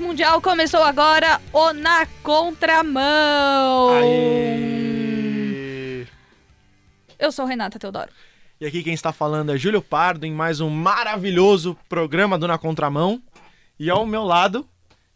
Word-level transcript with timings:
Mundial 0.00 0.40
começou 0.40 0.82
agora 0.82 1.40
o 1.52 1.72
Na 1.72 2.06
Contramão. 2.22 3.90
Aê! 3.94 5.26
Eu 7.18 7.32
sou 7.32 7.46
Renata 7.46 7.78
Teodoro. 7.78 8.10
E 8.60 8.66
aqui 8.66 8.82
quem 8.82 8.94
está 8.94 9.12
falando 9.12 9.52
é 9.52 9.58
Júlio 9.58 9.82
Pardo 9.82 10.24
em 10.24 10.32
mais 10.32 10.60
um 10.60 10.70
maravilhoso 10.70 11.76
programa 11.88 12.38
do 12.38 12.48
Na 12.48 12.58
Contramão. 12.58 13.22
E 13.78 13.90
ao 13.90 14.06
meu 14.06 14.24
lado 14.24 14.66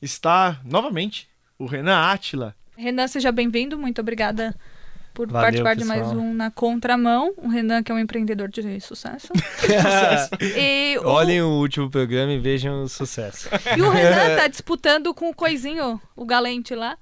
está 0.01 0.61
novamente 0.65 1.29
o 1.59 1.67
Renan 1.67 1.97
Átila. 1.97 2.55
Renan, 2.77 3.07
seja 3.09 3.31
bem-vindo. 3.33 3.79
Muito 3.79 4.01
obrigada 4.01 4.55
por 5.13 5.29
Valeu, 5.29 5.43
participar 5.43 5.77
de 5.77 5.85
mais 5.85 6.07
um 6.13 6.35
Na 6.35 6.51
Contramão. 6.51 7.33
O 7.37 7.49
Renan, 7.49 7.83
que 7.83 7.91
é 7.91 7.95
um 7.95 7.99
empreendedor 7.99 8.49
de 8.49 8.81
sucesso. 8.81 9.29
e, 10.57 10.99
o, 10.99 11.07
Olhem 11.07 11.43
o 11.43 11.49
último 11.49 11.91
programa 11.91 12.33
e 12.33 12.39
vejam 12.39 12.83
o 12.83 12.89
sucesso. 12.89 13.49
e 13.77 13.83
o 13.83 13.91
Renan 13.91 14.37
tá 14.37 14.47
disputando 14.49 15.13
com 15.13 15.31
o 15.31 15.35
Coisinho, 15.35 16.01
o 16.17 16.25
Galente 16.25 16.75
lá, 16.75 16.97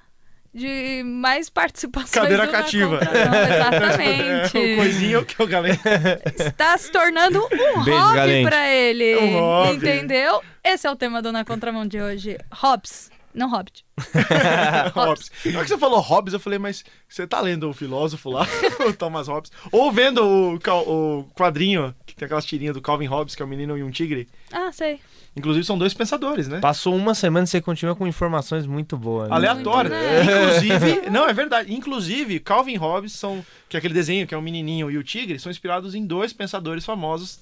de 0.53 1.03
mais 1.05 1.51
participações 1.51 2.11
Cadeira 2.11 2.47
do 2.47 2.53
Na 2.53 2.59
cativa. 2.59 2.99
Contramão. 2.99 3.41
o 3.41 3.55
Exatamente. 3.55 4.77
coisinho 4.77 5.25
que 5.25 5.41
é 5.41 5.45
o 5.45 5.49
galera. 5.49 6.23
Está 6.39 6.77
se 6.79 6.91
tornando 6.91 7.45
um 7.45 7.85
Beijo, 7.85 8.01
hobby 8.01 8.17
Galente. 8.17 8.49
pra 8.49 8.69
ele. 8.69 9.17
Um 9.17 9.33
hobby. 9.39 9.77
Entendeu? 9.77 10.43
Esse 10.65 10.87
é 10.87 10.91
o 10.91 10.97
tema 10.97 11.23
do 11.23 11.31
Na 11.31 11.45
Contramão 11.45 11.87
de 11.87 12.01
hoje. 12.01 12.39
Hobbes, 12.51 13.11
não 13.39 13.49
Hobbit. 13.51 13.85
Hobbes. 14.95 15.31
Na 15.47 15.53
hora 15.53 15.63
que 15.63 15.69
você 15.69 15.79
falou 15.79 16.01
Hobbes, 16.01 16.35
eu 16.35 16.41
falei, 16.41 16.59
mas 16.59 16.85
você 17.09 17.27
tá 17.27 17.41
lendo 17.41 17.69
o 17.69 17.73
filósofo 17.73 18.31
lá, 18.31 18.47
o 18.87 18.93
Thomas 18.93 19.29
Hobbes? 19.29 19.51
Ou 19.73 19.91
vendo 19.93 20.23
o, 20.25 20.55
o 20.57 21.25
quadrinho, 21.35 21.95
que 22.05 22.15
tem 22.15 22.27
aquelas 22.27 22.45
tirinhas 22.45 22.75
do 22.75 22.83
Calvin 22.83 23.07
Hobbes, 23.07 23.35
que 23.35 23.43
é 23.43 23.45
um 23.45 23.49
menino 23.49 23.77
e 23.79 23.83
um 23.83 23.91
tigre? 23.91 24.29
Ah, 24.53 24.71
sei. 24.73 25.01
Inclusive 25.37 25.65
são 25.65 25.79
dois 25.79 25.95
pensadores, 25.95 26.49
né? 26.49 26.59
Passou 26.61 26.97
uma 26.97 27.15
semana 27.15 27.45
e 27.45 27.47
você 27.47 27.61
continua 27.61 27.95
com 27.95 28.07
informações 28.07 28.67
muito 28.67 28.97
boas. 28.97 29.29
né? 29.29 29.37
Aleatório. 29.37 29.91
Muito, 29.91 30.03
né? 30.03 30.23
Inclusive, 30.25 31.11
não, 31.11 31.29
é 31.29 31.33
verdade. 31.33 31.73
Inclusive, 31.73 32.41
Calvin 32.41 32.77
Hobbes 32.77 33.13
são, 33.13 33.45
que 33.69 33.77
é 33.77 33.79
aquele 33.79 33.95
desenho 33.95 34.27
que 34.27 34.35
é 34.35 34.39
o 34.39 34.43
menininho 34.43 34.91
e 34.91 34.99
o 34.99 35.05
tigre, 35.05 35.39
são 35.39 35.51
inspirados 35.51 35.95
em 35.95 36.05
dois 36.05 36.33
pensadores 36.33 36.85
famosos. 36.85 37.41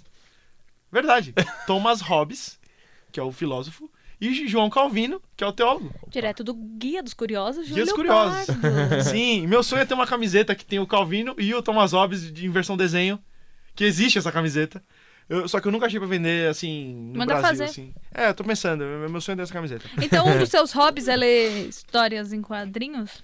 Verdade. 0.92 1.32
Thomas 1.66 2.00
Hobbes, 2.02 2.58
que 3.10 3.18
é 3.18 3.22
o 3.22 3.32
filósofo, 3.32 3.90
e 4.20 4.46
João 4.48 4.70
Calvino, 4.70 5.20
que 5.36 5.44
é 5.44 5.46
o 5.46 5.52
teólogo. 5.52 5.92
Direto 6.08 6.42
do 6.42 6.54
Guia 6.54 7.02
dos 7.02 7.12
Curiosos, 7.14 7.68
Guia 7.68 7.84
dos 7.84 7.92
Curiosos. 7.92 8.46
Sim, 9.10 9.46
meu 9.46 9.62
sonho 9.62 9.82
é 9.82 9.84
ter 9.84 9.94
uma 9.94 10.06
camiseta 10.06 10.54
que 10.54 10.64
tem 10.64 10.78
o 10.78 10.86
Calvino 10.86 11.34
e 11.38 11.54
o 11.54 11.62
Thomas 11.62 11.92
Hobbes 11.92 12.32
de- 12.32 12.46
em 12.46 12.50
versão 12.50 12.76
desenho, 12.76 13.18
que 13.74 13.84
existe 13.84 14.18
essa 14.18 14.32
camiseta. 14.32 14.82
Eu- 15.28 15.48
só 15.48 15.60
que 15.60 15.68
eu 15.68 15.72
nunca 15.72 15.86
achei 15.86 15.98
pra 15.98 16.08
vender 16.08 16.48
assim 16.48 16.94
no 17.12 17.18
Manda 17.18 17.34
Brasil 17.34 17.48
fazer. 17.48 17.64
assim. 17.64 17.92
É, 18.14 18.28
eu 18.28 18.34
tô 18.34 18.44
pensando, 18.44 18.84
meu 19.10 19.20
sonho 19.20 19.34
é 19.34 19.36
ter 19.36 19.42
essa 19.42 19.52
camiseta. 19.52 19.84
Então, 20.00 20.26
um 20.26 20.38
dos 20.38 20.48
seus 20.50 20.72
hobbies 20.72 21.08
é 21.08 21.16
ler 21.16 21.68
histórias 21.68 22.32
em 22.32 22.40
quadrinhos? 22.40 23.22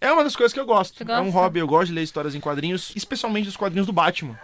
É 0.00 0.10
uma 0.10 0.24
das 0.24 0.34
coisas 0.34 0.52
que 0.52 0.58
eu 0.58 0.66
gosto. 0.66 1.04
É 1.08 1.20
um 1.20 1.30
hobby, 1.30 1.60
eu 1.60 1.66
gosto 1.66 1.88
de 1.88 1.92
ler 1.94 2.02
histórias 2.02 2.34
em 2.34 2.40
quadrinhos, 2.40 2.92
especialmente 2.96 3.48
os 3.48 3.56
quadrinhos 3.56 3.86
do 3.86 3.92
Batman. 3.92 4.36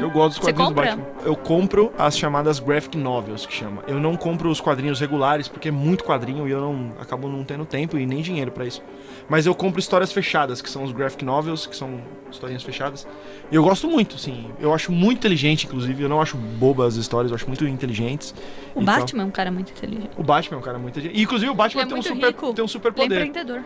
Eu 0.00 0.10
gosto 0.10 0.38
dos 0.40 0.48
Uhum. 0.48 0.52
Quadrinhos 0.54 0.68
do? 0.70 0.74
Batman. 0.74 1.06
Eu 1.24 1.36
compro 1.36 1.92
as 1.98 2.16
chamadas 2.18 2.58
graphic 2.58 2.96
novels, 2.98 3.46
que 3.46 3.52
chama. 3.52 3.82
Eu 3.86 4.00
não 4.00 4.16
compro 4.16 4.50
os 4.50 4.60
quadrinhos 4.60 4.98
regulares, 5.00 5.48
porque 5.48 5.68
é 5.68 5.70
muito 5.70 6.04
quadrinho 6.04 6.48
e 6.48 6.50
eu 6.50 6.60
não 6.60 6.92
acabo 7.00 7.28
não 7.28 7.44
tendo 7.44 7.64
tempo 7.64 7.96
e 7.98 8.04
nem 8.06 8.20
dinheiro 8.22 8.50
pra 8.50 8.64
isso. 8.66 8.82
Mas 9.28 9.46
eu 9.46 9.54
compro 9.54 9.78
histórias 9.78 10.12
fechadas, 10.12 10.60
que 10.60 10.68
são 10.68 10.82
os 10.82 10.92
graphic 10.92 11.24
novels, 11.24 11.66
que 11.66 11.76
são 11.76 12.00
historinhas 12.30 12.62
fechadas. 12.62 13.06
E 13.50 13.54
eu 13.54 13.62
gosto 13.62 13.88
muito, 13.88 14.18
sim. 14.18 14.50
Eu 14.58 14.74
acho 14.74 14.90
muito 14.92 15.18
inteligente, 15.18 15.66
inclusive. 15.66 16.02
Eu 16.02 16.08
não 16.08 16.20
acho 16.20 16.36
bobas 16.36 16.94
as 16.94 16.96
histórias, 16.96 17.30
eu 17.30 17.36
acho 17.36 17.46
muito 17.46 17.64
inteligentes. 17.66 18.34
O 18.74 18.80
Batman 18.82 19.22
é 19.22 19.26
um 19.26 19.30
cara 19.30 19.50
muito 19.50 19.70
inteligente. 19.72 20.08
tal. 20.10 20.20
O 20.20 20.24
Batman 20.24 20.56
é 20.56 20.58
um 20.60 20.62
cara 20.62 20.78
muito 20.78 20.92
inteligente. 20.98 21.18
E, 21.18 21.22
inclusive, 21.22 21.50
o 21.50 21.54
Batman 21.54 21.82
é 21.82 21.86
tem, 21.86 21.96
um 21.98 22.02
super, 22.02 22.26
rico. 22.26 22.54
tem 22.54 22.64
um 22.64 22.68
super 22.68 22.88
Ele 22.92 23.00
é 23.00 23.02
poder. 23.08 23.26
empreendedor. 23.26 23.64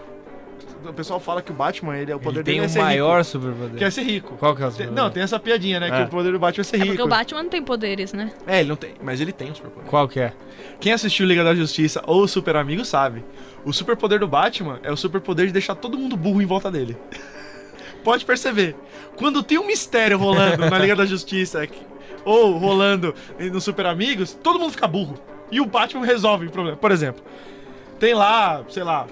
O 0.87 0.93
pessoal 0.93 1.19
fala 1.19 1.41
que 1.41 1.51
o 1.51 1.55
Batman, 1.55 1.97
ele 1.97 2.13
é 2.13 2.15
o 2.15 2.21
poder 2.21 2.41
Ele 2.41 2.45
dele 2.45 2.69
tem 2.69 2.77
é 2.77 2.79
o 2.81 2.85
maior 2.85 3.19
rico. 3.19 3.25
superpoder. 3.31 3.79
Quer 3.79 3.91
ser 3.91 4.03
rico. 4.03 4.37
Qual 4.37 4.55
que 4.55 4.63
é 4.63 4.67
o 4.67 4.71
superpoder? 4.71 5.03
não, 5.03 5.11
tem 5.11 5.23
essa 5.23 5.39
piadinha, 5.41 5.81
né? 5.81 5.89
Que 5.91 5.97
É. 5.97 6.05
o 6.05 6.09
poder 6.09 6.33
do 6.33 6.39
Batman 6.39 6.61
é 6.61 6.65
ser 6.65 6.77
É 6.77 6.79
rico. 6.81 6.89
porque 6.91 7.03
o 7.03 7.09
Batman 7.09 7.43
não 7.43 7.51
tem 7.51 7.63
poderes, 7.63 8.13
né? 8.13 8.31
É, 8.47 8.61
ele 8.61 8.69
não 8.69 8.77
tem, 8.77 8.95
mas 9.03 9.21
ele 9.21 9.33
tem 9.33 9.51
um 9.51 9.55
superpoder. 9.55 9.89
Qual 9.89 10.07
que 10.07 10.21
é? 10.21 10.33
Quem 10.79 10.93
assistiu 10.93 11.27
Liga 11.27 11.43
da 11.43 11.55
Justiça 11.55 12.03
ou 12.07 12.29
Super 12.29 12.57
Amigo 12.57 12.85
sabe. 12.85 13.25
O 13.65 13.73
superpoder 13.73 14.21
do 14.21 14.29
Batman 14.29 14.79
é 14.83 14.93
o 14.93 14.97
superpoder 14.97 15.47
de 15.47 15.53
deixar 15.53 15.75
todo 15.75 15.97
mundo 15.97 16.17
burro 16.19 16.43
em 16.43 16.47
volta 16.47 16.71
dele. 16.71 16.97
Pode 18.05 18.25
perceber. 18.27 18.77
Quando 19.17 19.43
tem 19.43 19.59
um 19.59 19.67
mistério 19.67 20.19
rolando 20.19 20.69
na 20.69 20.79
Liga 20.79 20.95
da 20.95 21.07
Justiça 21.07 21.67
que- 21.67 21.81
ou 22.25 22.59
rolando 22.59 23.15
no 23.39 23.61
Super 23.61 23.87
Amigos, 23.87 24.35
todo 24.43 24.59
mundo 24.59 24.73
fica 24.73 24.87
burro. 24.87 25.15
E 25.51 25.61
o 25.61 25.65
Batman 25.67 26.05
resolve 26.05 26.47
o 26.47 26.51
problema. 26.51 26.77
Por 26.77 26.91
exemplo, 26.91 27.23
tem 27.99 28.13
lá, 28.15 28.63
sei 28.69 28.83
lá, 28.83 29.07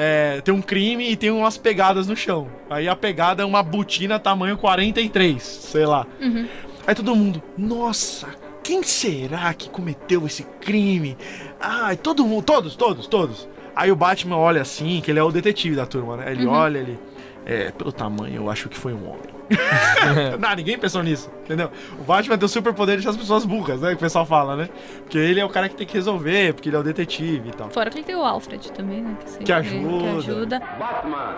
é, 0.00 0.40
tem 0.42 0.54
um 0.54 0.62
crime 0.62 1.10
e 1.10 1.16
tem 1.16 1.28
umas 1.28 1.58
pegadas 1.58 2.06
no 2.06 2.14
chão. 2.14 2.46
Aí 2.70 2.88
a 2.88 2.94
pegada 2.94 3.42
é 3.42 3.44
uma 3.44 3.64
botina 3.64 4.16
tamanho 4.16 4.56
43, 4.56 5.42
sei 5.42 5.84
lá. 5.84 6.06
Uhum. 6.20 6.46
Aí 6.86 6.94
todo 6.94 7.16
mundo, 7.16 7.42
nossa, 7.56 8.28
quem 8.62 8.80
será 8.84 9.52
que 9.52 9.68
cometeu 9.68 10.24
esse 10.24 10.44
crime? 10.60 11.18
Ai, 11.58 11.96
todo 11.96 12.24
mundo, 12.24 12.44
todos, 12.44 12.76
todos, 12.76 13.08
todos. 13.08 13.48
Aí 13.74 13.90
o 13.90 13.96
Batman 13.96 14.36
olha 14.36 14.62
assim, 14.62 15.00
que 15.00 15.10
ele 15.10 15.18
é 15.18 15.22
o 15.22 15.32
detetive 15.32 15.74
da 15.74 15.84
turma, 15.84 16.16
né? 16.16 16.30
Ele 16.30 16.46
olha, 16.46 16.78
ele. 16.78 16.96
É, 17.44 17.72
pelo 17.72 17.90
tamanho, 17.90 18.36
eu 18.36 18.50
acho 18.50 18.68
que 18.68 18.76
foi 18.76 18.92
um 18.92 19.04
homem. 19.04 19.37
não, 20.38 20.54
ninguém 20.54 20.78
pensou 20.78 21.02
nisso, 21.02 21.30
entendeu? 21.44 21.70
O 21.98 22.02
Batman 22.04 22.36
tem 22.38 22.46
o 22.46 22.48
superpoder 22.48 22.96
de 22.96 23.02
deixar 23.02 23.10
as 23.10 23.16
pessoas 23.16 23.44
burras, 23.44 23.80
né? 23.80 23.90
Que 23.90 23.94
o 23.96 23.98
pessoal 23.98 24.26
fala, 24.26 24.56
né? 24.56 24.68
Porque 25.02 25.16
ele 25.18 25.40
é 25.40 25.44
o 25.44 25.48
cara 25.48 25.68
que 25.68 25.74
tem 25.76 25.86
que 25.86 25.94
resolver, 25.94 26.54
porque 26.54 26.68
ele 26.68 26.76
é 26.76 26.78
o 26.78 26.82
detetive 26.82 27.48
e 27.48 27.52
tal. 27.52 27.70
Fora 27.70 27.90
que 27.90 27.98
ele 27.98 28.04
tem 28.04 28.14
o 28.16 28.22
Alfred 28.24 28.70
também, 28.72 29.02
né? 29.02 29.16
sempre- 29.26 29.44
Que 29.44 29.52
ajuda. 29.52 29.98
Que 30.22 30.30
ajuda. 30.30 30.62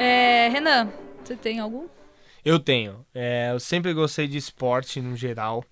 É, 0.00 0.48
Renan, 0.48 0.88
você 1.25 1.37
tem 1.37 1.60
algum? 1.60 1.87
Eu 2.44 2.59
tenho. 2.59 3.04
É, 3.15 3.50
eu 3.53 3.60
sempre 3.60 3.93
gostei 3.93 4.27
de 4.27 4.37
esporte 4.38 5.00
no 5.00 5.15
geral. 5.16 5.65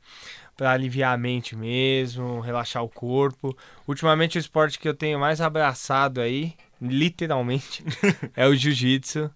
Pra 0.56 0.72
aliviar 0.72 1.14
a 1.14 1.16
mente 1.16 1.54
mesmo, 1.54 2.40
relaxar 2.40 2.82
o 2.82 2.88
corpo. 2.88 3.56
Ultimamente 3.86 4.36
o 4.36 4.40
esporte 4.40 4.76
que 4.76 4.88
eu 4.88 4.92
tenho 4.94 5.16
mais 5.16 5.40
abraçado 5.40 6.20
aí, 6.20 6.52
literalmente, 6.82 7.84
é 8.34 8.44
o 8.44 8.56
jiu-jitsu. 8.56 9.30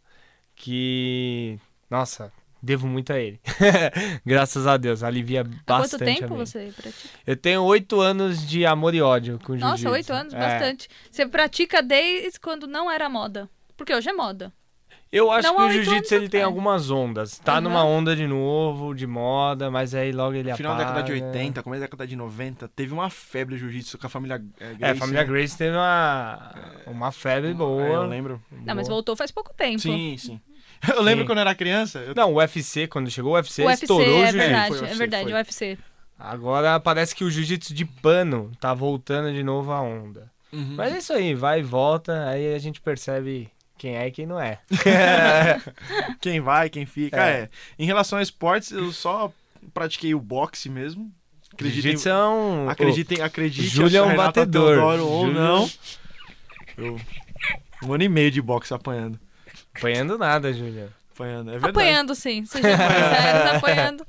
Que. 0.57 1.59
Nossa, 1.89 2.33
devo 2.63 2.87
muito 2.87 3.13
a 3.13 3.19
ele. 3.19 3.41
Graças 4.25 4.67
a 4.67 4.77
Deus, 4.77 5.03
alivia 5.03 5.41
Há 5.41 5.45
bastante. 5.45 5.91
quanto 5.91 6.03
a 6.03 6.05
tempo 6.29 6.35
você 6.37 6.73
pratica? 6.75 7.09
Eu 7.27 7.37
tenho 7.37 7.63
oito 7.65 8.01
anos 8.01 8.47
de 8.47 8.65
amor 8.65 8.95
e 8.95 9.03
ódio 9.03 9.39
com 9.41 9.57
jiu-jitsu. 9.57 9.85
Nossa, 9.85 9.91
oito 9.91 10.13
anos, 10.13 10.33
É. 10.35 10.39
bastante. 10.39 10.89
Você 11.11 11.27
pratica 11.27 11.83
desde 11.83 12.39
quando 12.39 12.67
não 12.67 12.91
era 12.91 13.09
moda. 13.09 13.49
Porque 13.77 13.95
hoje 13.95 14.09
é 14.09 14.13
moda. 14.13 14.53
Eu 15.11 15.31
acho 15.31 15.47
Não 15.47 15.57
que 15.57 15.63
o 15.65 15.71
jiu-jitsu 15.73 16.15
ele 16.15 16.29
tem 16.29 16.43
algumas 16.43 16.91
ondas. 16.91 17.39
Tá 17.39 17.53
Aham. 17.55 17.61
numa 17.63 17.85
onda 17.85 18.17
de 18.17 18.27
novo, 18.27 18.95
de 18.95 19.07
moda, 19.07 19.71
mas 19.71 19.95
aí 19.95 20.11
logo 20.11 20.35
ele 20.35 20.51
No 20.51 20.57
final 20.57 20.75
da 20.75 20.85
apaga. 20.85 21.03
década 21.03 21.19
de 21.19 21.25
80, 21.27 21.63
começo 21.63 21.81
da 21.81 21.87
década 21.87 22.07
de 22.07 22.17
90, 22.17 22.67
teve 22.69 22.95
uma 22.95 23.11
febre 23.11 23.55
do 23.57 23.59
jiu-jitsu 23.59 23.99
com 23.99 24.07
a 24.07 24.11
família 24.11 24.43
é, 24.59 24.75
É, 24.81 24.91
a 24.93 24.95
família 24.95 25.21
né? 25.21 25.27
Grace 25.27 25.59
teve 25.59 25.77
uma, 25.77 26.55
uma 26.87 27.13
febre 27.13 27.53
boa. 27.53 27.83
É, 27.85 27.95
eu 27.95 28.05
lembro. 28.07 28.41
Não, 28.51 28.75
mas 28.75 28.89
Boa. 28.89 28.97
voltou 28.97 29.15
faz 29.15 29.31
pouco 29.31 29.53
tempo. 29.55 29.81
Sim, 29.81 30.17
sim. 30.17 30.41
Eu 30.89 31.03
lembro 31.03 31.23
Sim. 31.23 31.27
quando 31.27 31.39
eu 31.39 31.43
era 31.43 31.55
criança. 31.55 31.99
Eu... 32.01 32.15
Não, 32.15 32.33
o 32.33 32.37
UFC, 32.37 32.87
quando 32.89 33.11
chegou 33.11 33.33
o 33.33 33.35
UFC, 33.37 33.63
O 33.63 33.67
UFC 33.67 33.85
estourou 33.85 34.07
o 34.07 34.23
é 34.23 34.33
jiu-jitsu. 34.33 34.39
verdade, 34.39 34.69
Foi 34.69 34.81
o 34.81 34.85
é 34.91 34.95
verdade, 34.95 35.25
foi. 35.25 35.33
o 35.33 35.37
UFC. 35.37 35.79
Agora 36.19 36.81
parece 36.81 37.15
que 37.15 37.25
o 37.25 37.31
jiu-jitsu 37.31 37.73
de 37.75 37.85
pano 37.85 38.51
tá 38.61 38.73
voltando 38.75 39.33
de 39.33 39.43
novo 39.43 39.73
à 39.73 39.81
onda. 39.81 40.31
Uhum. 40.53 40.75
Mas 40.77 40.93
é 40.95 40.99
isso 40.99 41.13
aí, 41.13 41.35
vai 41.35 41.61
e 41.61 41.63
volta, 41.63 42.29
aí 42.29 42.55
a 42.55 42.59
gente 42.59 42.81
percebe 42.81 43.49
quem 43.79 43.97
é 43.97 44.07
e 44.07 44.11
quem 44.11 44.27
não 44.27 44.39
é. 44.41 44.59
quem 46.21 46.41
vai, 46.41 46.69
quem 46.69 46.87
fica. 46.87 47.17
É. 47.17 47.31
É. 47.43 47.49
Em 47.79 47.87
relação 47.87 48.19
a 48.19 48.23
esportes, 48.23 48.71
eu 48.73 48.93
só 48.93 49.33
pratiquei 49.73 50.15
o 50.15 50.21
boxe 50.21 50.69
mesmo. 50.69 51.11
Acreditem, 51.53 51.83
Jiu-jitsu 51.83 52.09
é 52.09 52.29
um... 52.29 52.69
acreditem, 52.71 53.21
acredite, 53.23 53.67
Júlio 53.69 53.99
é 53.99 54.03
um 54.03 54.17
batedor. 54.17 54.77
Teodoro 54.77 55.07
ou 55.07 55.27
Júlio- 55.27 55.41
não. 55.41 55.71
Eu, 56.79 57.01
um 57.83 57.93
ano 57.93 58.05
e 58.05 58.09
meio 58.09 58.31
de 58.31 58.41
boxe 58.41 58.73
apanhando. 58.73 59.19
Apanhando 59.75 60.19
nada, 60.19 60.53
Júlia. 60.53 60.91
Apanhando, 61.15 61.51
é 61.51 61.53
verdade. 61.53 61.71
Apanhando, 61.71 62.15
sim. 62.15 62.45
Sejam 62.45 62.71
sinceros, 62.71 63.53
apanhando. 63.57 64.07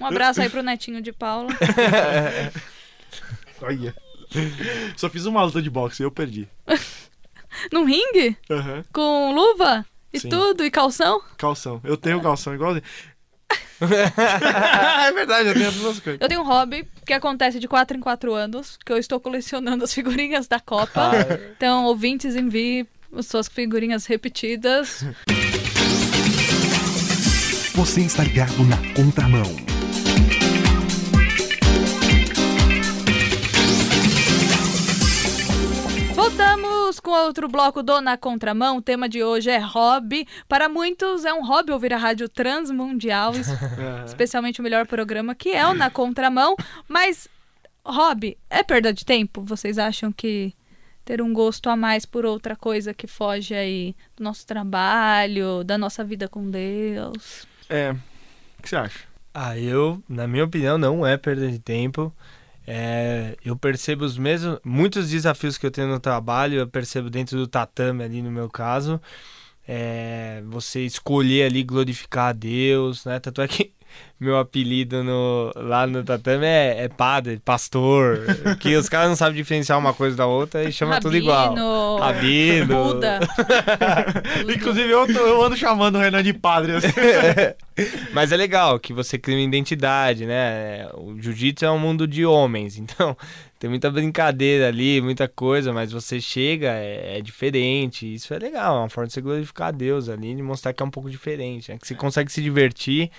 Um 0.00 0.06
abraço 0.06 0.40
aí 0.40 0.48
pro 0.48 0.62
netinho 0.62 1.02
de 1.02 1.12
Paula. 1.12 1.50
Olha. 3.60 3.94
Só 4.96 5.08
fiz 5.08 5.26
uma 5.26 5.42
luta 5.42 5.60
de 5.60 5.70
boxe 5.70 6.02
e 6.02 6.04
eu 6.04 6.10
perdi. 6.10 6.48
Num 7.72 7.84
ringue? 7.84 8.36
Aham. 8.50 8.84
Com 8.92 9.32
luva? 9.32 9.84
E 10.12 10.20
Sim. 10.20 10.28
tudo? 10.28 10.64
E 10.64 10.70
calção? 10.70 11.20
Calção. 11.36 11.80
Eu 11.82 11.96
tenho 11.96 12.20
calção 12.20 12.54
igualzinho. 12.54 12.84
é 13.80 15.12
verdade, 15.12 15.48
eu 15.48 15.54
tenho 15.54 15.68
as 15.68 15.74
duas 15.74 16.00
coisas. 16.00 16.20
Eu 16.20 16.28
tenho 16.28 16.42
um 16.42 16.44
hobby 16.44 16.86
que 17.04 17.12
acontece 17.12 17.58
de 17.58 17.66
4 17.66 17.96
em 17.96 18.00
4 18.00 18.32
anos, 18.34 18.78
que 18.84 18.92
eu 18.92 18.98
estou 18.98 19.18
colecionando 19.18 19.84
as 19.84 19.92
figurinhas 19.92 20.46
da 20.46 20.60
Copa. 20.60 21.10
Então, 21.56 21.84
ouvintes, 21.84 22.36
envie 22.36 22.86
suas 23.22 23.48
figurinhas 23.48 24.06
repetidas. 24.06 25.04
Você 27.74 28.00
está 28.02 28.24
ligado 28.24 28.62
na 28.64 28.76
contramão. 28.94 29.44
Voltamos 36.14 36.68
Voltamos 36.68 37.00
com 37.00 37.10
outro 37.10 37.48
bloco 37.48 37.82
do 37.82 38.00
Na 38.00 38.16
Contramão. 38.16 38.78
O 38.78 38.82
tema 38.82 39.08
de 39.08 39.22
hoje 39.22 39.50
é 39.50 39.58
hobby. 39.58 40.26
Para 40.48 40.68
muitos 40.68 41.24
é 41.24 41.32
um 41.32 41.44
hobby 41.44 41.70
ouvir 41.72 41.92
a 41.92 41.96
rádio 41.98 42.28
transmundial, 42.28 43.34
es- 43.34 43.48
especialmente 44.06 44.60
o 44.60 44.62
melhor 44.62 44.86
programa 44.86 45.34
que 45.34 45.50
é 45.50 45.66
o 45.66 45.74
Na 45.74 45.90
Contramão. 45.90 46.56
Mas 46.88 47.28
hobby 47.84 48.36
é 48.48 48.62
perda 48.62 48.92
de 48.92 49.04
tempo? 49.04 49.42
Vocês 49.42 49.78
acham 49.78 50.10
que 50.10 50.52
ter 51.08 51.22
um 51.22 51.32
gosto 51.32 51.70
a 51.70 51.74
mais 51.74 52.04
por 52.04 52.26
outra 52.26 52.54
coisa 52.54 52.92
que 52.92 53.06
foge 53.06 53.54
aí 53.54 53.96
do 54.14 54.22
nosso 54.22 54.46
trabalho, 54.46 55.64
da 55.64 55.78
nossa 55.78 56.04
vida 56.04 56.28
com 56.28 56.50
Deus? 56.50 57.46
É. 57.66 57.92
O 58.58 58.62
que 58.62 58.68
você 58.68 58.76
acha? 58.76 58.98
Ah, 59.32 59.58
eu, 59.58 60.02
na 60.06 60.28
minha 60.28 60.44
opinião, 60.44 60.76
não 60.76 61.06
é 61.06 61.16
perda 61.16 61.50
de 61.50 61.58
tempo. 61.58 62.14
É, 62.66 63.38
eu 63.42 63.56
percebo 63.56 64.04
os 64.04 64.18
mesmos, 64.18 64.58
muitos 64.62 65.08
desafios 65.08 65.56
que 65.56 65.64
eu 65.64 65.70
tenho 65.70 65.88
no 65.88 65.98
trabalho, 65.98 66.58
eu 66.58 66.68
percebo 66.68 67.08
dentro 67.08 67.38
do 67.38 67.46
tatame 67.46 68.04
ali 68.04 68.20
no 68.20 68.30
meu 68.30 68.50
caso. 68.50 69.00
É, 69.66 70.42
você 70.46 70.80
escolher 70.84 71.46
ali 71.46 71.62
glorificar 71.62 72.28
a 72.28 72.32
Deus, 72.34 73.06
né? 73.06 73.18
Tanto 73.18 73.40
é 73.40 73.48
que 73.48 73.72
meu 74.20 74.36
apelido 74.38 75.04
no, 75.04 75.52
lá 75.54 75.86
no 75.86 76.02
tatame 76.02 76.44
é, 76.44 76.84
é 76.84 76.88
padre, 76.88 77.40
pastor, 77.44 78.20
que 78.58 78.74
os 78.76 78.88
caras 78.88 79.08
não 79.08 79.16
sabem 79.16 79.36
diferenciar 79.36 79.78
uma 79.78 79.94
coisa 79.94 80.16
da 80.16 80.26
outra 80.26 80.64
e 80.64 80.72
chama 80.72 81.00
tudo 81.00 81.16
igual. 81.16 81.54
Rabino. 81.98 82.66
Buda. 82.66 83.20
Inclusive, 84.52 84.90
eu, 84.90 85.06
tô- 85.06 85.20
eu 85.20 85.42
ando 85.42 85.56
chamando 85.56 85.96
o 85.96 85.98
Renan 86.00 86.22
de 86.22 86.32
padre. 86.32 86.72
assim. 86.72 86.88
Mas 88.12 88.32
é 88.32 88.36
legal 88.36 88.78
que 88.80 88.92
você 88.92 89.16
cria 89.18 89.36
uma 89.36 89.44
identidade, 89.44 90.26
né? 90.26 90.88
O 90.94 91.16
jiu-jitsu 91.20 91.64
é 91.64 91.70
um 91.70 91.78
mundo 91.78 92.08
de 92.08 92.26
homens, 92.26 92.76
então 92.76 93.16
tem 93.58 93.70
muita 93.70 93.88
brincadeira 93.88 94.66
ali, 94.66 95.00
muita 95.00 95.28
coisa, 95.28 95.72
mas 95.72 95.92
você 95.92 96.20
chega, 96.20 96.72
é, 96.72 97.18
é 97.18 97.20
diferente. 97.20 98.12
Isso 98.12 98.34
é 98.34 98.38
legal, 98.38 98.76
é 98.76 98.80
uma 98.80 98.88
forma 98.88 99.06
de 99.06 99.12
você 99.12 99.20
glorificar 99.20 99.68
a 99.68 99.70
Deus 99.70 100.08
ali, 100.08 100.34
de 100.34 100.42
mostrar 100.42 100.72
que 100.72 100.82
é 100.82 100.86
um 100.86 100.90
pouco 100.90 101.08
diferente, 101.08 101.70
né? 101.70 101.78
Que 101.80 101.86
você 101.86 101.94
consegue 101.94 102.32
se 102.32 102.42
divertir 102.42 103.10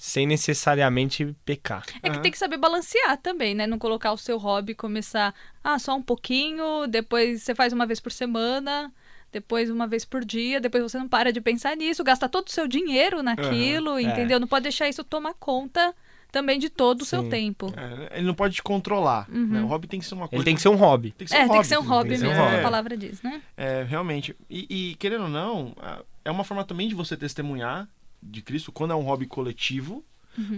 sem 0.00 0.26
necessariamente 0.26 1.36
pecar. 1.44 1.84
É 2.02 2.08
que 2.08 2.20
tem 2.20 2.32
que 2.32 2.38
saber 2.38 2.56
balancear 2.56 3.18
também, 3.18 3.54
né? 3.54 3.66
Não 3.66 3.78
colocar 3.78 4.12
o 4.12 4.16
seu 4.16 4.38
hobby 4.38 4.72
e 4.72 4.74
começar, 4.74 5.34
ah, 5.62 5.78
só 5.78 5.94
um 5.94 6.00
pouquinho, 6.00 6.86
depois 6.86 7.42
você 7.42 7.54
faz 7.54 7.70
uma 7.70 7.84
vez 7.84 8.00
por 8.00 8.10
semana, 8.10 8.90
depois 9.30 9.68
uma 9.68 9.86
vez 9.86 10.06
por 10.06 10.24
dia, 10.24 10.58
depois 10.58 10.82
você 10.82 10.96
não 10.96 11.06
para 11.06 11.30
de 11.30 11.38
pensar 11.42 11.76
nisso, 11.76 12.02
gasta 12.02 12.30
todo 12.30 12.48
o 12.48 12.50
seu 12.50 12.66
dinheiro 12.66 13.22
naquilo, 13.22 13.98
é. 13.98 14.02
entendeu? 14.02 14.40
Não 14.40 14.48
pode 14.48 14.62
deixar 14.62 14.88
isso 14.88 15.04
tomar 15.04 15.34
conta 15.34 15.94
também 16.32 16.58
de 16.58 16.70
todo 16.70 17.02
o 17.02 17.04
seu 17.04 17.22
Sim. 17.24 17.28
tempo. 17.28 17.70
É, 17.76 18.16
ele 18.20 18.26
não 18.26 18.34
pode 18.34 18.54
te 18.54 18.62
controlar. 18.62 19.28
né? 19.28 19.60
O 19.60 19.66
hobby 19.66 19.86
tem 19.86 20.00
que 20.00 20.06
ser 20.06 20.14
uma 20.14 20.26
coisa. 20.28 20.36
Ele 20.36 20.44
tem 20.46 20.54
que 20.54 20.62
ser 20.62 20.70
um 20.70 20.76
hobby. 20.76 21.10
tem 21.10 21.26
que 21.26 21.34
É, 21.34 21.46
tem 21.46 21.60
que 21.60 21.66
ser 21.66 21.78
um 21.78 21.82
hobby 21.82 22.08
tem 22.08 22.18
que 22.20 22.24
ser 22.24 22.26
um 22.26 22.30
mesmo, 22.30 22.44
hobby. 22.44 22.56
a 22.56 22.62
palavra 22.62 22.96
diz, 22.96 23.20
né? 23.20 23.42
É, 23.54 23.82
realmente. 23.82 24.34
E, 24.48 24.66
e, 24.70 24.94
querendo 24.94 25.24
ou 25.24 25.28
não, 25.28 25.76
é 26.24 26.30
uma 26.30 26.42
forma 26.42 26.64
também 26.64 26.88
de 26.88 26.94
você 26.94 27.18
testemunhar 27.18 27.86
de 28.22 28.42
Cristo 28.42 28.72
quando 28.72 28.92
é 28.92 28.96
um 28.96 29.02
hobby 29.02 29.26
coletivo. 29.26 30.04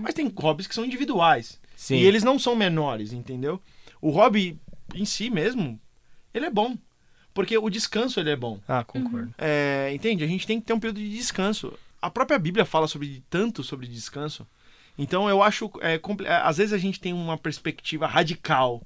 Mas 0.00 0.14
tem 0.14 0.32
hobbies 0.36 0.66
que 0.66 0.74
são 0.74 0.84
individuais. 0.84 1.60
Sim. 1.74 1.96
E 1.96 2.04
eles 2.04 2.22
não 2.22 2.38
são 2.38 2.54
menores, 2.54 3.12
entendeu? 3.12 3.60
O 4.00 4.10
hobby 4.10 4.58
em 4.94 5.04
si 5.04 5.30
mesmo, 5.30 5.80
ele 6.32 6.46
é 6.46 6.50
bom. 6.50 6.76
Porque 7.34 7.56
o 7.56 7.70
descanso 7.70 8.20
ele 8.20 8.30
é 8.30 8.36
bom. 8.36 8.60
Ah, 8.68 8.84
concordo. 8.84 9.34
É, 9.38 9.90
entende? 9.94 10.22
A 10.22 10.26
gente 10.26 10.46
tem 10.46 10.60
que 10.60 10.66
ter 10.66 10.74
um 10.74 10.80
período 10.80 11.00
de 11.00 11.10
descanso. 11.10 11.72
A 12.00 12.10
própria 12.10 12.38
Bíblia 12.38 12.64
fala 12.64 12.86
sobre 12.86 13.22
tanto 13.30 13.64
sobre 13.64 13.86
descanso. 13.86 14.46
Então 14.98 15.28
eu 15.28 15.42
acho, 15.42 15.70
é, 15.80 15.94
é, 15.94 16.34
às 16.36 16.58
vezes 16.58 16.72
a 16.72 16.78
gente 16.78 17.00
tem 17.00 17.12
uma 17.12 17.38
perspectiva 17.38 18.06
radical 18.06 18.82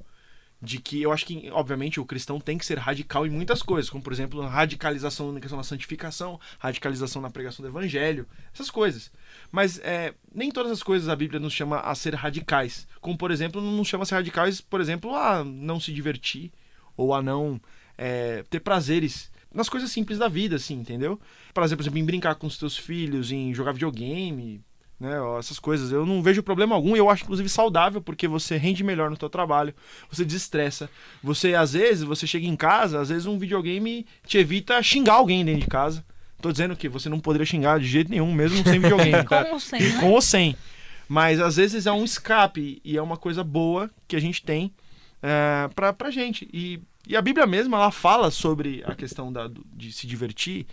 de 0.67 0.81
que 0.81 1.01
eu 1.01 1.13
acho 1.13 1.25
que, 1.25 1.49
obviamente, 1.53 2.01
o 2.01 2.05
cristão 2.05 2.41
tem 2.41 2.59
que 2.59 2.67
ser 2.67 2.77
radical 2.77 3.25
em 3.25 3.31
muitas 3.31 3.63
coisas, 3.63 3.89
como 3.89 4.03
por 4.03 4.13
exemplo, 4.13 4.45
radicalização 4.45 5.31
na 5.31 5.41
questão 5.41 5.57
da 5.57 5.63
santificação, 5.63 6.41
radicalização 6.59 7.23
na 7.23 7.31
pregação 7.31 7.63
do 7.63 7.69
evangelho, 7.69 8.27
essas 8.53 8.69
coisas. 8.69 9.13
Mas 9.53 9.79
é, 9.79 10.13
nem 10.35 10.51
todas 10.51 10.73
as 10.73 10.83
coisas 10.83 11.09
a 11.09 11.15
Bíblia 11.15 11.39
nos 11.39 11.53
chama 11.53 11.79
a 11.79 11.95
ser 11.95 12.15
radicais. 12.15 12.87
Como, 13.01 13.17
por 13.17 13.31
exemplo, 13.31 13.63
não 13.63 13.71
nos 13.71 13.87
chama 13.87 14.03
a 14.03 14.07
ser 14.07 14.17
radicais, 14.17 14.61
por 14.61 14.81
exemplo, 14.81 15.15
a 15.15 15.45
não 15.45 15.79
se 15.79 15.93
divertir 15.93 16.51
ou 16.97 17.15
a 17.15 17.23
não 17.23 17.61
é, 17.97 18.43
ter 18.51 18.59
prazeres 18.59 19.31
nas 19.55 19.69
coisas 19.69 19.91
simples 19.91 20.19
da 20.19 20.27
vida, 20.27 20.57
assim, 20.57 20.75
entendeu? 20.75 21.19
Prazer, 21.55 21.77
por 21.77 21.83
exemplo, 21.85 21.99
em 22.01 22.05
brincar 22.05 22.35
com 22.35 22.49
os 22.49 22.59
teus 22.59 22.77
filhos, 22.77 23.31
em 23.31 23.55
jogar 23.55 23.73
videogame, 23.73 24.61
né? 24.99 25.21
ó, 25.21 25.39
Essas 25.39 25.59
coisas. 25.59 25.93
Eu 25.93 26.07
não 26.07 26.23
vejo 26.23 26.43
problema 26.43 26.75
algum 26.75 26.97
eu 26.97 27.09
acho, 27.11 27.25
inclusive, 27.25 27.49
saudável, 27.49 28.01
porque 28.01 28.27
você 28.27 28.57
rende 28.57 28.83
melhor 28.83 29.11
no 29.11 29.17
teu 29.17 29.29
trabalho, 29.29 29.75
você 30.11 30.25
desestressa. 30.25 30.91
Você, 31.23 31.55
às 31.55 31.73
vezes, 31.73 32.05
você 32.05 32.27
chega 32.27 32.47
em 32.47 32.57
casa, 32.57 33.01
às 33.01 33.09
vezes 33.09 33.27
um 33.27 33.39
videogame 33.39 34.07
te 34.27 34.39
evita 34.39 34.83
xingar 34.83 35.15
alguém 35.15 35.45
dentro 35.45 35.61
de 35.63 35.67
casa. 35.69 36.05
Tô 36.41 36.53
dizendo 36.53 36.77
que 36.77 36.89
você 36.89 37.09
não 37.09 37.19
poderia 37.19 37.47
xingar 37.47 37.81
de 37.81 37.87
jeito 37.87 38.11
nenhum, 38.11 38.33
mesmo 38.33 38.63
sem 38.63 38.79
videogame. 38.79 39.25
tá? 39.25 39.45
Com 39.45 39.53
ou 39.55 39.61
sem, 39.61 39.81
né? 39.81 40.01
Com 40.01 40.11
ou 40.13 40.21
sem. 40.21 40.57
Mas 41.09 41.41
às 41.41 41.57
vezes 41.57 41.87
é 41.87 41.93
um 41.93 42.05
escape 42.05 42.81
e 42.85 42.97
é 42.97 43.03
uma 43.03 43.17
coisa 43.17 43.43
boa 43.45 43.91
que 44.09 44.17
a 44.17 44.21
gente 44.21 44.43
tem 44.43 44.73
é, 45.23 45.69
pra, 45.75 45.93
pra 45.93 46.11
gente. 46.11 46.49
E, 46.53 46.81
e 47.07 47.17
a 47.17 47.23
Bíblia 47.23 47.47
mesmo, 47.47 47.75
ela 47.75 47.91
fala 47.91 48.31
sobre 48.31 48.83
a 48.87 48.95
questão 48.95 49.33
da, 49.33 49.49
de 49.75 49.93
se 49.93 50.07
divertir 50.07 50.67